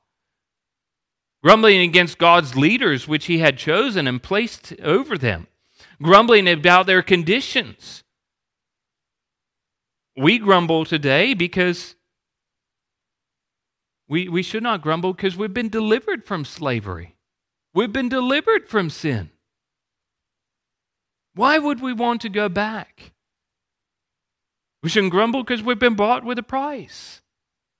Grumbling 1.42 1.80
against 1.80 2.18
god's 2.18 2.54
leaders 2.54 3.09
which 3.09 3.26
he 3.26 3.38
had 3.38 3.59
chosen 3.59 4.06
and 4.06 4.22
placed 4.22 4.74
over 4.83 5.18
them. 5.18 5.48
Grumbling 6.02 6.48
about 6.48 6.87
their 6.87 7.02
conditions. 7.02 8.04
We 10.16 10.38
grumble 10.38 10.85
today 10.85 11.35
because 11.35 11.96
we, 14.09 14.28
we 14.28 14.42
should 14.42 14.62
not 14.62 14.83
grumble 14.83 15.14
because 15.14 15.37
we've 15.37 15.54
been 15.54 15.68
delivered 15.68 16.24
from 16.24 16.44
slavery. 16.44 17.16
We've 17.74 17.92
been 17.92 18.09
delivered 18.09 18.68
from 18.68 18.90
sin 18.90 19.30
why 21.40 21.57
would 21.57 21.81
we 21.81 21.94
want 21.94 22.20
to 22.20 22.29
go 22.29 22.50
back? 22.50 23.12
We 24.83 24.90
shouldn't 24.90 25.11
grumble 25.11 25.42
because 25.42 25.62
we've 25.62 25.79
been 25.79 25.94
bought 25.94 26.22
with 26.22 26.38
a 26.38 26.42
price, 26.42 27.22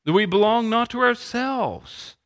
that 0.07 0.15
we 0.15 0.25
belong 0.25 0.71
not 0.71 0.89
to 0.91 1.01
ourselves. 1.01 2.17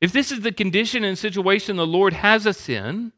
If 0.00 0.10
this 0.10 0.32
is 0.32 0.40
the 0.40 0.50
condition 0.50 1.04
and 1.04 1.16
situation 1.16 1.76
the 1.76 1.86
Lord 1.86 2.14
has 2.14 2.48
us 2.48 2.68
in, 2.68 3.12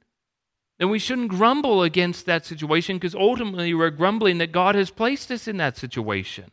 then 0.78 0.90
we 0.90 0.98
shouldn't 0.98 1.28
grumble 1.28 1.82
against 1.82 2.26
that 2.26 2.44
situation 2.44 2.98
because 2.98 3.14
ultimately 3.14 3.72
we're 3.72 3.88
grumbling 3.88 4.36
that 4.36 4.52
God 4.52 4.74
has 4.74 4.90
placed 4.90 5.30
us 5.30 5.48
in 5.48 5.56
that 5.56 5.78
situation. 5.78 6.50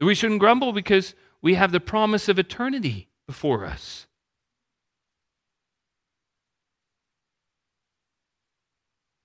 We 0.00 0.14
shouldn't 0.14 0.38
grumble 0.38 0.72
because 0.72 1.16
we 1.42 1.54
have 1.54 1.72
the 1.72 1.80
promise 1.80 2.28
of 2.28 2.38
eternity 2.38 3.08
before 3.26 3.66
us. 3.66 4.06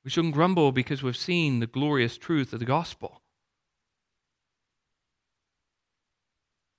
We 0.08 0.12
shouldn't 0.12 0.36
grumble 0.36 0.72
because 0.72 1.04
we've 1.04 1.18
seen 1.18 1.60
the 1.60 1.68
glorious 1.68 2.18
truth 2.18 2.54
of 2.54 2.60
the 2.60 2.66
gospel. 2.66 3.24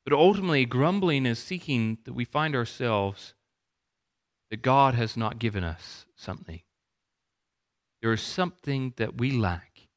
But 0.03 0.15
ultimately, 0.15 0.65
grumbling 0.65 1.27
is 1.27 1.39
seeking 1.39 1.99
that 2.07 2.15
we 2.15 2.25
find 2.25 2.57
ourselves 2.57 3.35
that 4.51 4.63
God 4.63 4.95
has 4.95 5.15
not 5.15 5.39
given 5.39 5.63
us 5.63 6.07
something. 6.17 6.63
There 8.01 8.15
is 8.15 8.23
something 8.23 8.95
that 8.97 9.19
we 9.19 9.31
lack. 9.33 9.89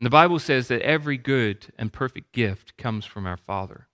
And 0.00 0.06
the 0.06 0.10
Bible 0.10 0.38
says 0.38 0.68
that 0.68 0.80
every 0.80 1.18
good 1.18 1.66
and 1.76 1.92
perfect 1.92 2.32
gift 2.32 2.78
comes 2.78 3.04
from 3.04 3.26
our 3.26 3.36
Father. 3.36 3.88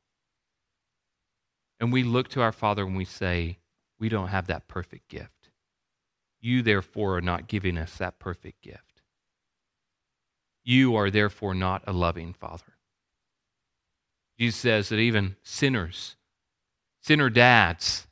And 1.81 1.93
we 1.93 2.05
look 2.05 2.29
to 2.29 2.41
our 2.41 2.53
Father 2.53 2.85
and 2.85 2.97
we 2.97 3.05
say, 3.05 3.59
We 3.99 4.09
don't 4.09 4.29
have 4.29 4.47
that 4.47 4.69
perfect 4.69 5.09
gift. 5.09 5.36
You, 6.47 6.63
therefore, 6.63 7.17
are 7.17 7.21
not 7.21 7.49
giving 7.49 7.77
us 7.77 7.97
that 7.97 8.21
perfect 8.21 8.63
gift. 8.63 9.03
You 10.63 10.95
are, 10.95 11.11
therefore, 11.11 11.55
not 11.55 11.83
a 11.89 11.93
loving 11.93 12.35
Father. 12.35 12.77
Jesus 14.39 14.61
says 14.61 14.89
that 14.91 14.99
even 14.99 15.35
sinners, 15.43 16.15
sinner 17.03 17.31
dads, 17.31 18.07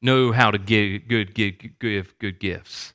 know 0.00 0.32
how 0.32 0.50
to 0.50 0.56
give 0.56 1.06
good, 1.08 1.34
give, 1.34 1.56
give 1.78 2.18
good 2.18 2.40
gifts. 2.40 2.94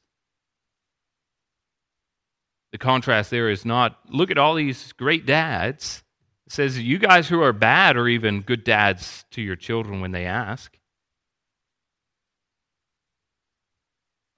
The 2.72 2.80
contrast 2.80 3.30
there 3.30 3.52
is 3.52 3.64
not 3.64 4.00
look 4.10 4.32
at 4.32 4.40
all 4.40 4.56
these 4.56 4.92
great 4.94 5.28
dads. 5.28 6.04
It 6.48 6.54
says 6.54 6.80
you 6.80 6.98
guys 6.98 7.30
who 7.30 7.44
are 7.44 7.54
bad 7.54 7.96
are 7.96 8.08
even 8.08 8.42
good 8.42 8.64
dads 8.64 9.26
to 9.32 9.42
your 9.44 9.56
children 9.56 10.02
when 10.02 10.14
they 10.14 10.26
ask. 10.26 10.79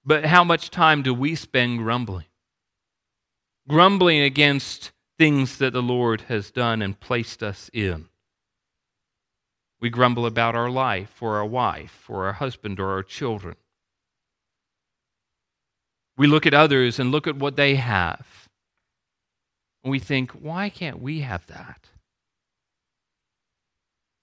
But 0.04 0.26
how 0.26 0.42
much 0.42 0.70
time 0.70 1.02
do 1.02 1.14
we 1.14 1.34
spend 1.34 1.78
grumbling? 1.78 2.26
Grumbling 3.68 4.20
against 4.20 4.90
things 5.18 5.58
that 5.58 5.72
the 5.72 5.82
Lord 5.82 6.22
has 6.22 6.50
done 6.50 6.82
and 6.82 6.98
placed 6.98 7.42
us 7.42 7.70
in. 7.72 8.08
We 9.80 9.90
grumble 9.90 10.26
about 10.26 10.54
our 10.56 10.70
life 10.70 11.22
or 11.22 11.36
our 11.36 11.46
wife 11.46 12.06
or 12.08 12.26
our 12.26 12.34
husband 12.34 12.80
or 12.80 12.90
our 12.90 13.02
children. 13.02 13.56
We 16.16 16.26
look 16.26 16.46
at 16.46 16.54
others 16.54 16.98
and 16.98 17.10
look 17.10 17.26
at 17.26 17.36
what 17.36 17.56
they 17.56 17.76
have. 17.76 18.48
And 19.82 19.90
we 19.90 19.98
think, 19.98 20.32
why 20.32 20.68
can't 20.68 21.00
we 21.00 21.20
have 21.20 21.46
that? 21.46 21.88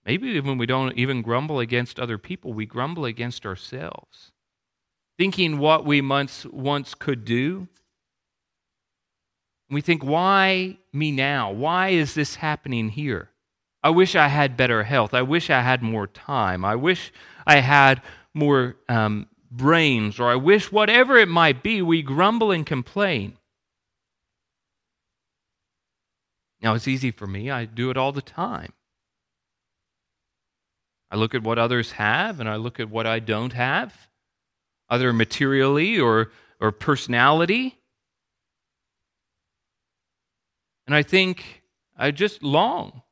Maybe 0.05 0.39
when 0.39 0.57
we 0.57 0.65
don't 0.65 0.97
even 0.97 1.21
grumble 1.21 1.59
against 1.59 1.99
other 1.99 2.17
people, 2.17 2.53
we 2.53 2.65
grumble 2.65 3.05
against 3.05 3.45
ourselves. 3.45 4.31
Thinking 5.19 5.59
what 5.59 5.85
we 5.85 6.01
once, 6.01 6.45
once 6.45 6.95
could 6.95 7.25
do. 7.25 7.67
We 9.69 9.81
think, 9.81 10.01
why 10.01 10.77
me 10.93 11.11
now? 11.11 11.51
Why 11.51 11.89
is 11.89 12.13
this 12.13 12.35
happening 12.35 12.87
here? 12.87 13.29
I 13.83 13.89
wish 13.89 14.15
I 14.15 14.29
had 14.29 14.55
better 14.55 14.83
health. 14.83 15.13
I 15.13 15.21
wish 15.21 15.49
I 15.49 15.59
had 15.59 15.83
more 15.83 16.07
time. 16.07 16.63
I 16.63 16.75
wish 16.75 17.11
I 17.45 17.57
had 17.57 18.01
more 18.33 18.77
um, 18.87 19.27
brains, 19.51 20.21
or 20.21 20.29
I 20.29 20.35
wish 20.35 20.71
whatever 20.71 21.17
it 21.17 21.27
might 21.27 21.63
be, 21.63 21.81
we 21.81 22.01
grumble 22.01 22.51
and 22.51 22.65
complain. 22.65 23.37
Now, 26.61 26.75
it's 26.75 26.87
easy 26.87 27.11
for 27.11 27.27
me. 27.27 27.51
I 27.51 27.65
do 27.65 27.89
it 27.89 27.97
all 27.97 28.13
the 28.13 28.21
time. 28.21 28.71
I 31.11 31.17
look 31.17 31.35
at 31.35 31.43
what 31.43 31.59
others 31.59 31.91
have 31.93 32.39
and 32.39 32.47
I 32.47 32.55
look 32.55 32.79
at 32.79 32.89
what 32.89 33.05
I 33.05 33.19
don't 33.19 33.51
have, 33.51 34.08
either 34.89 35.13
materially 35.13 35.99
or, 35.99 36.31
or 36.59 36.71
personality. 36.71 37.77
And 40.87 40.95
I 40.95 41.03
think 41.03 41.63
I 41.97 42.11
just 42.11 42.41
long 42.41 43.03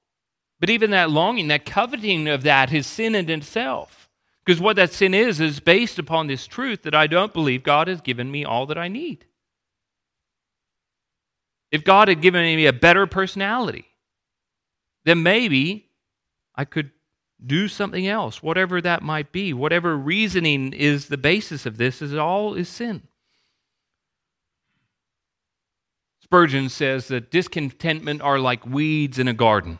but 0.60 0.70
even 0.70 0.92
that 0.92 1.12
longing, 1.12 1.50
that 1.50 1.66
coveting 1.66 2.28
of 2.28 2.44
that 2.44 2.74
is 2.74 2.88
sin 2.88 3.16
in 3.16 3.30
itself. 3.30 4.10
Because 4.46 4.62
what 4.62 4.78
that 4.78 4.94
sin 4.94 5.14
is, 5.14 5.40
is 5.40 5.60
based 5.60 6.00
upon 6.00 6.28
this 6.28 6.48
truth 6.48 6.84
that 6.84 6.96
I 6.96 7.06
don't 7.06 7.34
believe 7.34 7.64
God 7.64 7.88
has 7.88 8.02
given 8.02 8.32
me 8.32 8.46
all 8.46 8.66
that 8.68 8.78
I 8.78 8.88
need. 8.88 9.26
If 11.72 11.84
God 11.84 12.08
had 12.08 12.22
given 12.22 12.44
me 12.44 12.66
a 12.66 12.74
better 12.74 13.06
personality, 13.06 13.86
then 15.04 15.22
maybe 15.22 15.90
I 16.56 16.66
could 16.66 16.92
do 17.46 17.68
something 17.68 18.08
else, 18.08 18.42
whatever 18.42 18.82
that 18.82 19.04
might 19.04 19.32
be. 19.32 19.54
Whatever 19.54 19.96
reasoning 19.96 20.74
is 20.74 21.08
the 21.08 21.18
basis 21.18 21.66
of 21.66 21.78
this 21.78 22.02
is 22.02 22.14
all 22.16 22.56
is 22.56 22.68
sin. 22.68 23.04
Spurgeon 26.22 26.70
says 26.70 27.08
that 27.08 27.32
discontentment 27.32 28.22
are 28.22 28.40
like 28.40 28.66
weeds 28.66 29.20
in 29.20 29.28
a 29.28 29.34
garden 29.34 29.80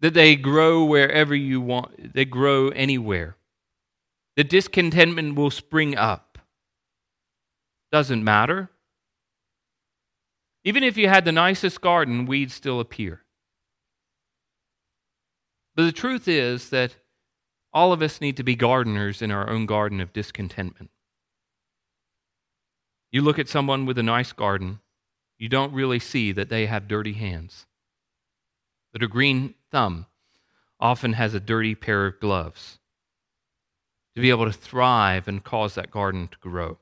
that 0.00 0.14
they 0.14 0.36
grow 0.36 0.84
wherever 0.84 1.34
you 1.34 1.60
want, 1.60 2.14
they 2.14 2.24
grow 2.24 2.68
anywhere. 2.68 3.36
The 4.36 4.44
discontentment 4.44 5.34
will 5.34 5.50
spring 5.50 5.96
up. 5.96 6.38
Doesn't 7.90 8.22
matter. 8.22 8.70
Even 10.64 10.82
if 10.82 10.96
you 10.96 11.08
had 11.08 11.24
the 11.24 11.32
nicest 11.32 11.80
garden, 11.80 12.26
weeds 12.26 12.52
still 12.54 12.80
appear. 12.80 13.22
But 15.76 15.84
the 15.84 15.92
truth 15.92 16.26
is 16.26 16.70
that 16.70 16.96
all 17.72 17.92
of 17.92 18.00
us 18.00 18.20
need 18.20 18.38
to 18.38 18.42
be 18.42 18.56
gardeners 18.56 19.20
in 19.20 19.30
our 19.30 19.50
own 19.50 19.66
garden 19.66 20.00
of 20.00 20.14
discontentment. 20.14 20.90
You 23.12 23.20
look 23.20 23.38
at 23.38 23.48
someone 23.48 23.84
with 23.84 23.98
a 23.98 24.02
nice 24.02 24.32
garden, 24.32 24.80
you 25.38 25.50
don't 25.50 25.74
really 25.74 25.98
see 25.98 26.32
that 26.32 26.48
they 26.48 26.64
have 26.64 26.88
dirty 26.88 27.12
hands. 27.12 27.66
That 28.94 29.02
a 29.02 29.08
green 29.08 29.54
thumb 29.70 30.06
often 30.80 31.12
has 31.12 31.34
a 31.34 31.40
dirty 31.40 31.74
pair 31.74 32.06
of 32.06 32.20
gloves 32.20 32.78
to 34.14 34.22
be 34.22 34.30
able 34.30 34.46
to 34.46 34.52
thrive 34.52 35.28
and 35.28 35.44
cause 35.44 35.74
that 35.74 35.90
garden 35.90 36.28
to 36.28 36.38
grow. 36.38 36.78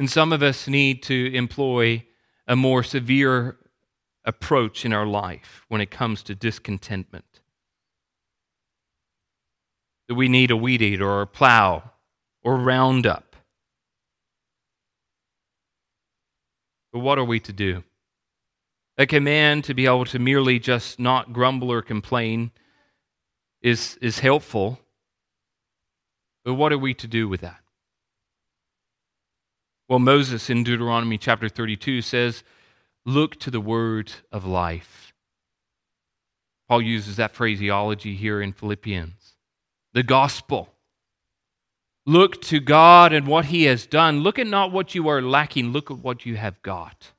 And 0.00 0.10
some 0.10 0.32
of 0.32 0.42
us 0.42 0.66
need 0.66 1.04
to 1.04 1.32
employ 1.32 2.04
a 2.48 2.56
more 2.56 2.82
severe 2.82 3.56
approach 4.24 4.84
in 4.84 4.92
our 4.92 5.06
life 5.06 5.64
when 5.68 5.80
it 5.80 5.90
comes 5.90 6.22
to 6.24 6.34
discontentment. 6.34 7.40
That 10.08 10.14
we 10.14 10.28
need 10.28 10.50
a 10.50 10.56
weed 10.56 10.82
eater 10.82 11.08
or 11.08 11.22
a 11.22 11.26
plow 11.26 11.90
or 12.42 12.56
roundup. 12.56 13.36
But 16.92 17.00
what 17.00 17.18
are 17.18 17.24
we 17.24 17.40
to 17.40 17.52
do? 17.52 17.82
A 18.96 19.06
command 19.06 19.64
to 19.64 19.74
be 19.74 19.86
able 19.86 20.04
to 20.06 20.18
merely 20.18 20.58
just 20.58 21.00
not 21.00 21.32
grumble 21.32 21.72
or 21.72 21.82
complain 21.82 22.52
is, 23.60 23.98
is 24.00 24.20
helpful. 24.20 24.78
But 26.44 26.54
what 26.54 26.72
are 26.72 26.78
we 26.78 26.94
to 26.94 27.08
do 27.08 27.28
with 27.28 27.40
that? 27.40 27.60
Well, 29.88 29.98
Moses 29.98 30.48
in 30.48 30.62
Deuteronomy 30.62 31.18
chapter 31.18 31.48
32 31.48 32.02
says, 32.02 32.44
Look 33.06 33.38
to 33.40 33.50
the 33.50 33.60
word 33.60 34.12
of 34.32 34.46
life. 34.46 35.12
Paul 36.68 36.82
uses 36.82 37.16
that 37.16 37.34
phraseology 37.34 38.14
here 38.14 38.40
in 38.40 38.52
Philippians. 38.52 39.34
The 39.92 40.02
gospel. 40.02 40.70
Look 42.06 42.40
to 42.42 42.60
God 42.60 43.12
and 43.12 43.26
what 43.26 43.46
He 43.46 43.64
has 43.64 43.86
done. 43.86 44.20
Look 44.20 44.38
at 44.38 44.46
not 44.46 44.72
what 44.72 44.94
you 44.94 45.08
are 45.08 45.22
lacking, 45.22 45.72
look 45.72 45.90
at 45.90 45.98
what 45.98 46.24
you 46.26 46.36
have 46.36 46.60
got. 46.62 47.12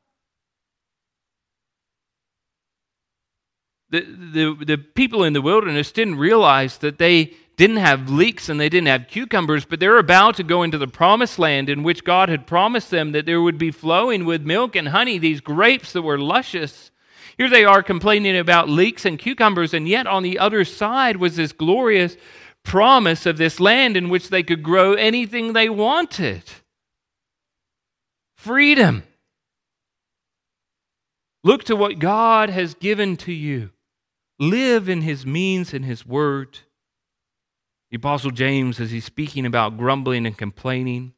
the, 3.89 4.01
the, 4.01 4.65
the 4.65 4.77
people 4.77 5.23
in 5.23 5.33
the 5.33 5.41
wilderness 5.41 5.91
didn't 5.91 6.15
realize 6.15 6.79
that 6.79 6.97
they 6.97 7.33
didn't 7.57 7.77
have 7.77 8.09
leeks 8.09 8.49
and 8.49 8.59
they 8.59 8.69
didn't 8.69 8.87
have 8.87 9.07
cucumbers, 9.07 9.65
but 9.65 9.79
they're 9.79 9.97
about 9.97 10.35
to 10.35 10.43
go 10.43 10.63
into 10.63 10.77
the 10.77 10.87
promised 10.87 11.39
land 11.39 11.69
in 11.69 11.83
which 11.83 12.03
God 12.03 12.27
had 12.27 12.47
promised 12.47 12.91
them 12.91 13.13
that 13.13 13.25
there 13.25 13.41
would 13.41 13.57
be 13.57 13.71
flowing 13.71 14.25
with 14.25 14.41
milk 14.41 14.75
and 14.75 14.89
honey, 14.89 15.17
these 15.17 15.41
grapes 15.41 15.93
that 15.93 16.01
were 16.01 16.19
luscious. 16.19 16.91
Here 17.37 17.49
they 17.49 17.63
are 17.63 17.81
complaining 17.83 18.37
about 18.37 18.69
leeks 18.69 19.05
and 19.05 19.19
cucumbers, 19.19 19.73
and 19.73 19.87
yet 19.87 20.07
on 20.07 20.23
the 20.23 20.37
other 20.39 20.65
side 20.65 21.17
was 21.17 21.35
this 21.35 21.53
glorious 21.53 22.17
promise 22.63 23.25
of 23.25 23.37
this 23.37 23.59
land 23.59 23.95
in 23.95 24.09
which 24.09 24.29
they 24.29 24.43
could 24.43 24.63
grow 24.63 24.93
anything 24.93 25.53
they 25.53 25.69
wanted. 25.69 26.43
Freedom. 28.35 29.03
Look 31.43 31.63
to 31.65 31.75
what 31.75 31.99
God 31.99 32.49
has 32.49 32.73
given 32.73 33.17
to 33.17 33.31
you. 33.31 33.69
Live 34.39 34.89
in 34.89 35.01
his 35.01 35.25
means 35.25 35.73
and 35.73 35.85
his 35.85 36.05
word. 36.05 36.59
The 37.95 37.99
Apostle 37.99 38.31
James, 38.31 38.81
as 38.81 38.91
he's 38.91 39.05
speaking 39.05 39.45
about 39.45 39.77
grumbling 39.77 40.25
and 40.25 40.37
complaining, 40.37 41.13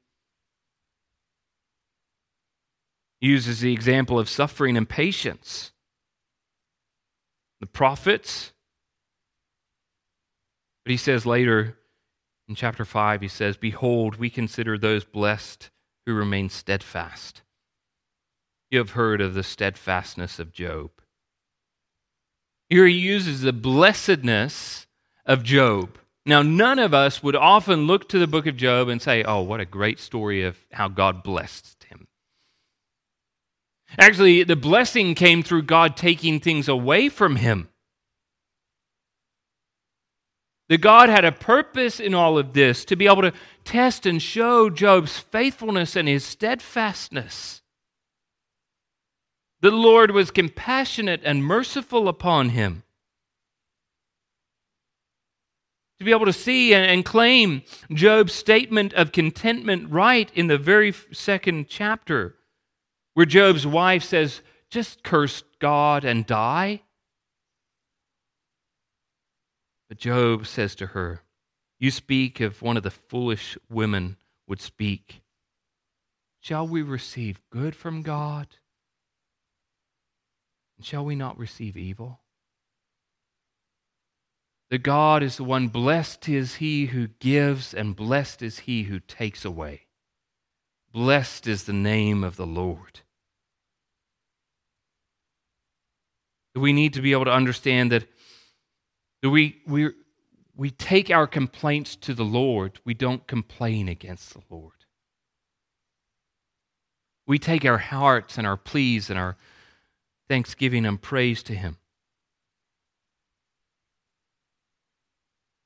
uses 3.19 3.61
the 3.61 3.73
example 3.73 4.19
of 4.19 4.29
suffering 4.29 4.77
and 4.77 4.87
patience. 4.87 5.71
the 7.59 7.65
prophets. 7.65 8.53
But 10.85 10.91
he 10.91 10.97
says 10.97 11.25
later 11.25 11.79
in 12.47 12.53
chapter 12.53 12.85
5, 12.85 13.21
he 13.21 13.27
says, 13.27 13.57
Behold, 13.57 14.17
we 14.17 14.29
consider 14.29 14.77
those 14.77 15.03
blessed 15.03 15.71
who 16.05 16.13
remain 16.13 16.47
steadfast. 16.47 17.41
You 18.69 18.77
have 18.77 18.91
heard 18.91 19.19
of 19.19 19.33
the 19.33 19.41
steadfastness 19.41 20.37
of 20.37 20.53
Job. 20.53 20.91
Here 22.69 22.85
he 22.85 22.93
uses 22.93 23.41
the 23.41 23.51
blessedness 23.51 24.85
of 25.25 25.41
Job. 25.41 25.97
Now, 26.27 26.41
none 26.41 26.77
of 26.77 26.93
us 26.93 27.23
would 27.23 27.37
often 27.37 27.87
look 27.87 28.09
to 28.09 28.19
the 28.19 28.27
book 28.27 28.47
of 28.47 28.57
Job 28.57 28.89
and 28.89 29.01
say, 29.01 29.23
oh, 29.23 29.41
what 29.43 29.61
a 29.61 29.65
great 29.65 29.97
story 29.97 30.43
of 30.43 30.57
how 30.73 30.89
God 30.89 31.23
blessed 31.23 31.85
him. 31.85 32.05
Actually, 33.97 34.43
the 34.43 34.57
blessing 34.57 35.15
came 35.15 35.41
through 35.41 35.61
God 35.61 35.95
taking 35.95 36.41
things 36.41 36.67
away 36.67 37.07
from 37.07 37.37
him. 37.37 37.69
That 40.67 40.81
God 40.81 41.07
had 41.07 41.23
a 41.23 41.31
purpose 41.31 42.01
in 42.01 42.13
all 42.13 42.37
of 42.37 42.51
this 42.51 42.83
to 42.85 42.97
be 42.97 43.07
able 43.07 43.21
to 43.21 43.33
test 43.63 44.05
and 44.05 44.21
show 44.21 44.69
Job's 44.69 45.17
faithfulness 45.17 45.95
and 45.95 46.09
his 46.09 46.25
steadfastness. 46.25 47.61
The 49.61 49.71
Lord 49.71 50.11
was 50.11 50.29
compassionate 50.29 51.21
and 51.23 51.45
merciful 51.45 52.09
upon 52.09 52.49
him. 52.49 52.83
To 55.99 56.05
be 56.05 56.11
able 56.11 56.27
to 56.27 56.33
see 56.33 56.75
and 56.75 57.03
claim 57.03 57.63
Job's 57.91 58.33
statement 58.33 58.93
of 58.93 59.11
contentment 59.11 59.89
right 59.89 60.29
in 60.35 60.47
the 60.47 60.57
very 60.57 60.93
second 61.11 61.67
chapter, 61.69 62.35
where 63.15 63.25
Job's 63.25 63.65
wife 63.65 64.03
says, 64.03 64.41
Just 64.69 65.03
curse 65.03 65.43
God 65.59 66.05
and 66.05 66.25
die. 66.25 66.83
But 69.89 69.97
Job 69.97 70.45
says 70.45 70.75
to 70.75 70.87
her, 70.87 71.21
You 71.79 71.89
speak 71.89 72.41
of 72.41 72.61
one 72.61 72.77
of 72.77 72.83
the 72.83 72.91
foolish 72.91 73.57
women 73.69 74.17
would 74.47 74.61
speak. 74.61 75.21
Shall 76.41 76.67
we 76.67 76.81
receive 76.81 77.41
good 77.49 77.75
from 77.75 78.03
God? 78.03 78.47
And 80.77 80.85
shall 80.85 81.03
we 81.03 81.15
not 81.15 81.37
receive 81.39 81.75
evil? 81.75 82.19
That 84.69 84.83
God 84.83 85.23
is 85.23 85.37
the 85.37 85.43
one, 85.43 85.69
blessed 85.69 86.27
is 86.27 86.55
he 86.55 86.87
who 86.87 87.07
gives, 87.19 87.73
and 87.73 87.95
blessed 87.95 88.41
is 88.41 88.59
he 88.59 88.83
who 88.83 88.99
takes 88.99 89.45
away. 89.45 89.87
Blessed 90.91 91.47
is 91.47 91.63
the 91.63 91.73
name 91.73 92.23
of 92.23 92.35
the 92.35 92.45
Lord. 92.45 93.01
We 96.55 96.73
need 96.73 96.93
to 96.93 97.01
be 97.01 97.11
able 97.11 97.25
to 97.25 97.33
understand 97.33 97.91
that 97.91 98.05
we, 99.23 99.61
we, 99.65 99.91
we 100.55 100.71
take 100.71 101.11
our 101.11 101.27
complaints 101.27 101.95
to 101.97 102.13
the 102.13 102.25
Lord, 102.25 102.79
we 102.83 102.93
don't 102.93 103.27
complain 103.27 103.87
against 103.87 104.33
the 104.33 104.41
Lord. 104.49 104.73
We 107.27 107.37
take 107.37 107.65
our 107.65 107.77
hearts 107.77 108.37
and 108.37 108.47
our 108.47 108.57
pleas 108.57 109.09
and 109.09 109.19
our 109.19 109.37
thanksgiving 110.29 110.85
and 110.85 111.01
praise 111.01 111.43
to 111.43 111.53
Him. 111.53 111.77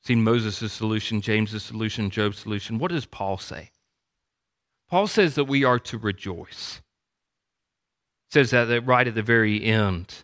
Seen 0.03 0.23
Moses' 0.23 0.73
solution, 0.73 1.21
James' 1.21 1.61
solution, 1.63 2.09
Job's 2.09 2.39
solution. 2.39 2.79
What 2.79 2.91
does 2.91 3.05
Paul 3.05 3.37
say? 3.37 3.69
Paul 4.89 5.07
says 5.07 5.35
that 5.35 5.45
we 5.45 5.63
are 5.63 5.79
to 5.79 5.97
rejoice. 5.97 6.81
He 8.29 8.33
Says 8.39 8.51
that 8.51 8.85
right 8.85 9.07
at 9.07 9.15
the 9.15 9.21
very 9.21 9.63
end. 9.63 10.23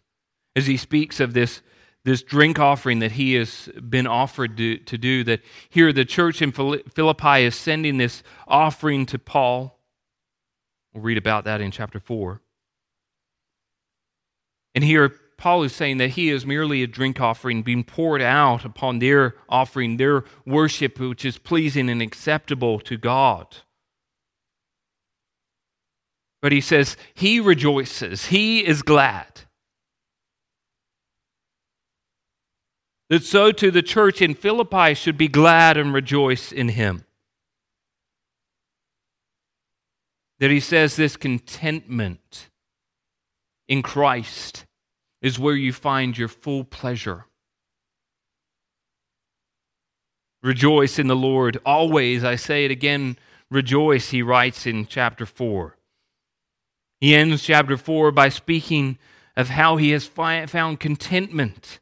As 0.56 0.66
he 0.66 0.78
speaks 0.78 1.20
of 1.20 1.34
this, 1.34 1.62
this 2.04 2.24
drink 2.24 2.58
offering 2.58 3.00
that 3.00 3.12
he 3.12 3.36
has 3.36 3.70
been 3.88 4.08
offered 4.08 4.58
to, 4.58 4.78
to 4.78 4.98
do, 4.98 5.24
that 5.26 5.42
here 5.70 5.94
the 5.94 6.06
church 6.06 6.42
in 6.42 6.52
Philippi 6.52 7.44
is 7.44 7.56
sending 7.56 7.98
this 7.98 8.24
offering 8.48 9.06
to 9.08 9.20
Paul. 9.20 9.78
We'll 10.94 11.04
read 11.04 11.18
about 11.18 11.44
that 11.44 11.62
in 11.62 11.70
chapter 11.70 12.00
4. 12.00 12.42
And 14.74 14.84
here, 14.84 15.14
Paul 15.38 15.64
is 15.64 15.76
saying 15.76 15.98
that 15.98 16.12
he 16.12 16.30
is 16.30 16.46
merely 16.46 16.82
a 16.82 16.88
drink 16.88 17.22
offering 17.22 17.62
being 17.62 17.84
poured 17.84 18.22
out 18.22 18.66
upon 18.66 19.00
their 19.00 19.36
offering, 19.48 19.98
their 19.98 20.26
worship, 20.46 21.00
which 21.00 21.24
is 21.24 21.38
pleasing 21.38 21.90
and 21.90 22.02
acceptable 22.02 22.80
to 22.82 22.98
God. 22.98 23.58
But 26.42 26.52
he 26.52 26.62
says, 26.62 26.98
He 27.14 27.40
rejoices, 27.40 28.28
He 28.28 28.66
is 28.66 28.82
glad. 28.82 29.42
That 33.10 33.24
so 33.24 33.52
too 33.52 33.72
the 33.72 33.82
church 33.82 34.22
in 34.22 34.34
Philippi 34.34 34.94
should 34.94 35.18
be 35.18 35.30
glad 35.30 35.78
and 35.78 35.94
rejoice 35.94 36.52
in 36.52 36.70
Him. 36.70 37.06
That 40.40 40.52
he 40.52 40.60
says 40.60 40.96
this 40.96 41.18
contentment 41.18 42.50
in 43.68 43.82
Christ 43.82 44.67
is 45.28 45.38
where 45.38 45.56
you 45.56 45.72
find 45.72 46.18
your 46.18 46.28
full 46.28 46.64
pleasure. 46.64 47.26
Rejoice 50.42 50.98
in 50.98 51.08
the 51.08 51.16
Lord 51.16 51.60
always. 51.66 52.24
I 52.24 52.36
say 52.36 52.66
it 52.66 52.72
again, 52.72 53.18
rejoice, 53.52 54.10
he 54.10 54.24
writes 54.24 54.66
in 54.66 54.88
chapter 54.88 55.26
4. 55.26 55.78
He 57.00 57.14
ends 57.14 57.44
chapter 57.44 57.78
4 57.78 58.12
by 58.12 58.30
speaking 58.30 58.98
of 59.36 59.50
how 59.50 59.78
he 59.78 59.92
has 59.92 60.08
found 60.08 60.80
contentment 60.80 61.80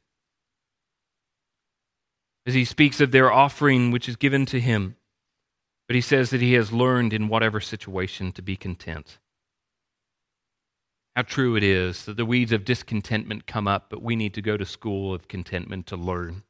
as 2.45 2.53
he 2.53 2.65
speaks 2.65 2.99
of 2.99 3.12
their 3.12 3.31
offering 3.31 3.91
which 3.91 4.10
is 4.10 4.17
given 4.17 4.45
to 4.47 4.60
him. 4.60 4.97
But 5.88 5.95
he 5.95 6.01
says 6.01 6.31
that 6.31 6.41
he 6.41 6.53
has 6.53 6.73
learned 6.73 7.13
in 7.13 7.27
whatever 7.27 7.62
situation 7.62 8.31
to 8.34 8.41
be 8.41 8.55
content. 8.55 9.19
How 11.15 11.21
true 11.21 11.56
it 11.56 11.63
is 11.63 12.04
that 12.06 12.17
the 12.17 12.25
weeds 12.25 12.51
of 12.51 12.65
discontentment 12.65 13.47
come 13.47 13.69
up, 13.69 13.86
but 13.89 14.01
we 14.01 14.17
need 14.17 14.34
to 14.34 14.41
go 14.41 14.58
to 14.58 14.65
school 14.65 15.13
of 15.13 15.30
contentment 15.30 15.88
to 15.88 15.95
learn. 15.95 16.43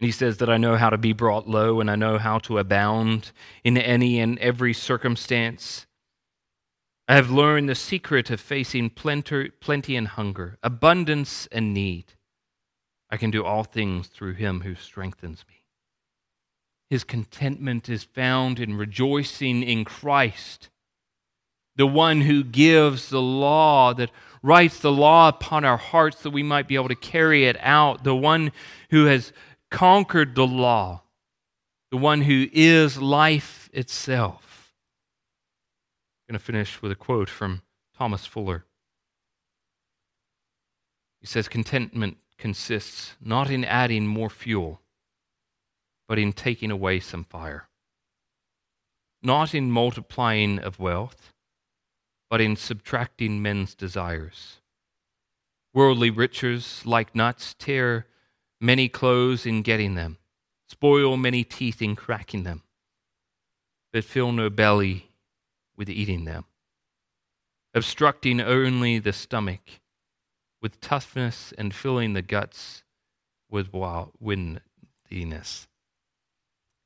And 0.00 0.06
he 0.06 0.12
says 0.12 0.36
that 0.36 0.48
I 0.48 0.58
know 0.58 0.76
how 0.76 0.90
to 0.90 0.98
be 0.98 1.12
brought 1.12 1.48
low 1.48 1.80
and 1.80 1.90
I 1.90 1.96
know 1.96 2.18
how 2.18 2.38
to 2.40 2.58
abound 2.58 3.32
in 3.64 3.76
any 3.76 4.20
and 4.20 4.38
every 4.38 4.72
circumstance. 4.72 5.86
I 7.08 7.16
have 7.16 7.32
learned 7.32 7.68
the 7.68 7.74
secret 7.74 8.30
of 8.30 8.40
facing 8.40 8.90
plenty, 8.90 9.48
plenty 9.48 9.96
and 9.96 10.06
hunger, 10.06 10.56
abundance 10.62 11.48
and 11.50 11.74
need. 11.74 12.12
I 13.10 13.16
can 13.16 13.32
do 13.32 13.44
all 13.44 13.64
things 13.64 14.06
through 14.06 14.34
him 14.34 14.60
who 14.60 14.76
strengthens 14.76 15.44
me. 15.48 15.64
His 16.90 17.02
contentment 17.02 17.88
is 17.88 18.04
found 18.04 18.60
in 18.60 18.76
rejoicing 18.76 19.64
in 19.64 19.84
Christ 19.84 20.70
the 21.78 21.86
one 21.86 22.20
who 22.20 22.42
gives 22.42 23.08
the 23.08 23.22
law, 23.22 23.94
that 23.94 24.10
writes 24.42 24.80
the 24.80 24.90
law 24.90 25.28
upon 25.28 25.64
our 25.64 25.76
hearts 25.76 26.22
that 26.22 26.30
we 26.30 26.42
might 26.42 26.66
be 26.66 26.74
able 26.74 26.88
to 26.88 26.96
carry 26.96 27.44
it 27.44 27.56
out, 27.60 28.02
the 28.02 28.16
one 28.16 28.50
who 28.90 29.04
has 29.04 29.32
conquered 29.70 30.34
the 30.34 30.46
law, 30.46 31.02
the 31.92 31.96
one 31.96 32.22
who 32.22 32.48
is 32.52 33.00
life 33.00 33.70
itself. 33.72 34.74
I'm 36.28 36.34
going 36.34 36.40
to 36.40 36.44
finish 36.44 36.82
with 36.82 36.90
a 36.90 36.96
quote 36.96 37.30
from 37.30 37.62
Thomas 37.96 38.26
Fuller. 38.26 38.64
He 41.20 41.28
says, 41.28 41.46
Contentment 41.46 42.18
consists 42.38 43.14
not 43.20 43.50
in 43.50 43.64
adding 43.64 44.04
more 44.04 44.30
fuel, 44.30 44.80
but 46.08 46.18
in 46.18 46.32
taking 46.32 46.72
away 46.72 46.98
some 46.98 47.22
fire, 47.22 47.68
not 49.22 49.54
in 49.54 49.70
multiplying 49.70 50.58
of 50.58 50.80
wealth 50.80 51.34
but 52.30 52.40
in 52.40 52.56
subtracting 52.56 53.40
men's 53.40 53.74
desires. 53.74 54.60
Worldly 55.74 56.10
riches, 56.10 56.82
like 56.84 57.14
nuts, 57.14 57.54
tear 57.58 58.06
many 58.60 58.88
clothes 58.88 59.46
in 59.46 59.62
getting 59.62 59.94
them, 59.94 60.18
spoil 60.68 61.16
many 61.16 61.44
teeth 61.44 61.80
in 61.80 61.96
cracking 61.96 62.42
them, 62.42 62.62
but 63.92 64.04
fill 64.04 64.32
no 64.32 64.50
belly 64.50 65.10
with 65.76 65.88
eating 65.88 66.24
them, 66.24 66.44
obstructing 67.74 68.40
only 68.40 68.98
the 68.98 69.12
stomach 69.12 69.80
with 70.60 70.80
toughness 70.80 71.52
and 71.56 71.74
filling 71.74 72.14
the 72.14 72.22
guts 72.22 72.82
with 73.48 73.72
windiness. 73.72 75.68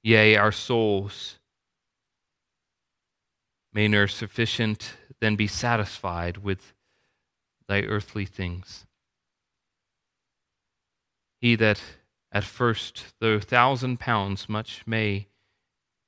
Yea, 0.03 0.37
our 0.37 0.53
souls 0.53 1.39
may 3.73 3.89
nurse 3.89 4.15
sufficient 4.15 4.95
then 5.23 5.37
be 5.37 5.47
satisfied 5.47 6.39
with 6.39 6.75
thy 7.69 7.83
earthly 7.83 8.27
things. 8.27 8.87
He 11.41 11.55
that 11.55 11.81
at 12.33 12.43
first, 12.43 13.05
though 13.21 13.39
thousand 13.39 14.01
pounds 14.01 14.49
much 14.49 14.83
may 14.85 15.29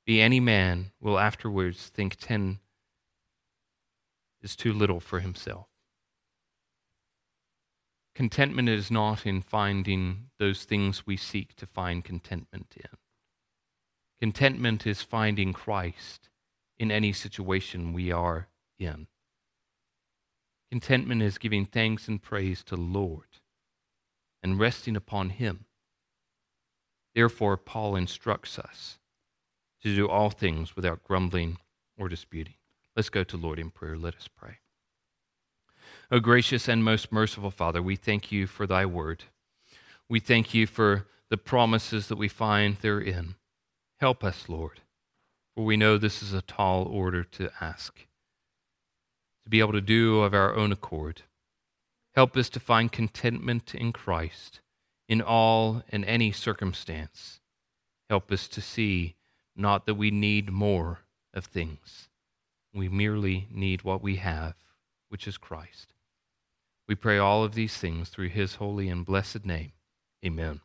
be 0.05 0.21
any 0.21 0.41
man, 0.41 0.91
will 0.99 1.17
afterwards 1.17 1.87
think 1.87 2.17
ten 2.17 2.59
is 4.41 4.57
too 4.57 4.73
little 4.73 4.99
for 4.99 5.21
himself. 5.21 5.67
contentment 8.13 8.67
is 8.67 8.91
not 8.91 9.25
in 9.25 9.41
finding 9.41 10.29
those 10.39 10.65
things 10.65 11.07
we 11.07 11.15
seek 11.15 11.55
to 11.55 11.65
find 11.65 12.03
contentment 12.03 12.73
in. 12.75 12.97
Contentment 14.19 14.85
is 14.85 15.01
finding 15.01 15.53
Christ 15.53 16.29
in 16.77 16.91
any 16.91 17.13
situation 17.13 17.93
we 17.93 18.11
are 18.11 18.49
in. 18.79 19.07
Contentment 20.71 21.21
is 21.21 21.37
giving 21.37 21.65
thanks 21.65 22.07
and 22.07 22.21
praise 22.21 22.63
to 22.63 22.75
the 22.75 22.81
Lord 22.81 23.27
and 24.43 24.59
resting 24.59 24.95
upon 24.95 25.29
Him. 25.29 25.65
Therefore, 27.13 27.55
Paul 27.57 27.95
instructs 27.95 28.59
us 28.59 28.99
to 29.81 29.95
do 29.95 30.07
all 30.09 30.29
things 30.29 30.75
without 30.75 31.03
grumbling 31.03 31.57
or 31.97 32.09
disputing. 32.09 32.55
Let's 32.95 33.09
go 33.09 33.23
to 33.23 33.37
Lord 33.37 33.59
in 33.59 33.69
prayer. 33.69 33.97
Let 33.97 34.15
us 34.15 34.27
pray. 34.27 34.57
O 36.11 36.19
gracious 36.19 36.67
and 36.67 36.83
most 36.83 37.11
merciful 37.11 37.51
Father, 37.51 37.81
we 37.81 37.95
thank 37.95 38.31
you 38.31 38.47
for 38.47 38.67
thy 38.67 38.85
word. 38.85 39.23
We 40.09 40.19
thank 40.19 40.53
you 40.53 40.67
for 40.67 41.07
the 41.29 41.37
promises 41.37 42.07
that 42.07 42.17
we 42.17 42.27
find 42.27 42.77
therein. 42.77 43.35
Help 43.99 44.23
us, 44.23 44.45
Lord, 44.47 44.81
for 45.55 45.65
we 45.65 45.77
know 45.77 45.97
this 45.97 46.21
is 46.21 46.33
a 46.33 46.41
tall 46.41 46.83
order 46.83 47.23
to 47.23 47.49
ask, 47.59 48.05
to 49.45 49.49
be 49.49 49.59
able 49.59 49.71
to 49.71 49.81
do 49.81 50.21
of 50.21 50.33
our 50.33 50.55
own 50.55 50.71
accord. 50.71 51.21
Help 52.13 52.35
us 52.35 52.49
to 52.49 52.59
find 52.59 52.91
contentment 52.91 53.73
in 53.73 53.91
Christ 53.93 54.59
in 55.07 55.21
all 55.21 55.83
and 55.89 56.03
any 56.05 56.31
circumstance. 56.31 57.39
Help 58.09 58.31
us 58.31 58.47
to 58.47 58.61
see 58.61 59.15
not 59.55 59.85
that 59.85 59.95
we 59.95 60.11
need 60.11 60.51
more 60.51 60.99
of 61.33 61.45
things, 61.45 62.09
we 62.73 62.89
merely 62.89 63.47
need 63.51 63.83
what 63.83 64.01
we 64.01 64.17
have, 64.17 64.55
which 65.09 65.27
is 65.27 65.37
Christ. 65.37 65.93
We 66.87 66.95
pray 66.95 67.17
all 67.17 67.43
of 67.43 67.55
these 67.55 67.77
things 67.77 68.09
through 68.09 68.29
his 68.29 68.55
holy 68.55 68.89
and 68.89 69.05
blessed 69.05 69.45
name. 69.45 69.71
Amen. 70.25 70.61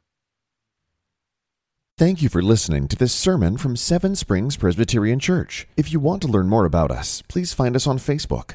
Thank 1.98 2.22
you 2.22 2.28
for 2.28 2.42
listening 2.42 2.88
to 2.88 2.96
this 2.96 3.12
sermon 3.12 3.58
from 3.58 3.76
Seven 3.76 4.16
Springs 4.16 4.56
Presbyterian 4.56 5.18
Church. 5.18 5.66
If 5.76 5.92
you 5.92 6.00
want 6.00 6.22
to 6.22 6.28
learn 6.28 6.48
more 6.48 6.64
about 6.64 6.90
us, 6.90 7.22
please 7.28 7.52
find 7.52 7.76
us 7.76 7.86
on 7.86 7.98
Facebook 7.98 8.54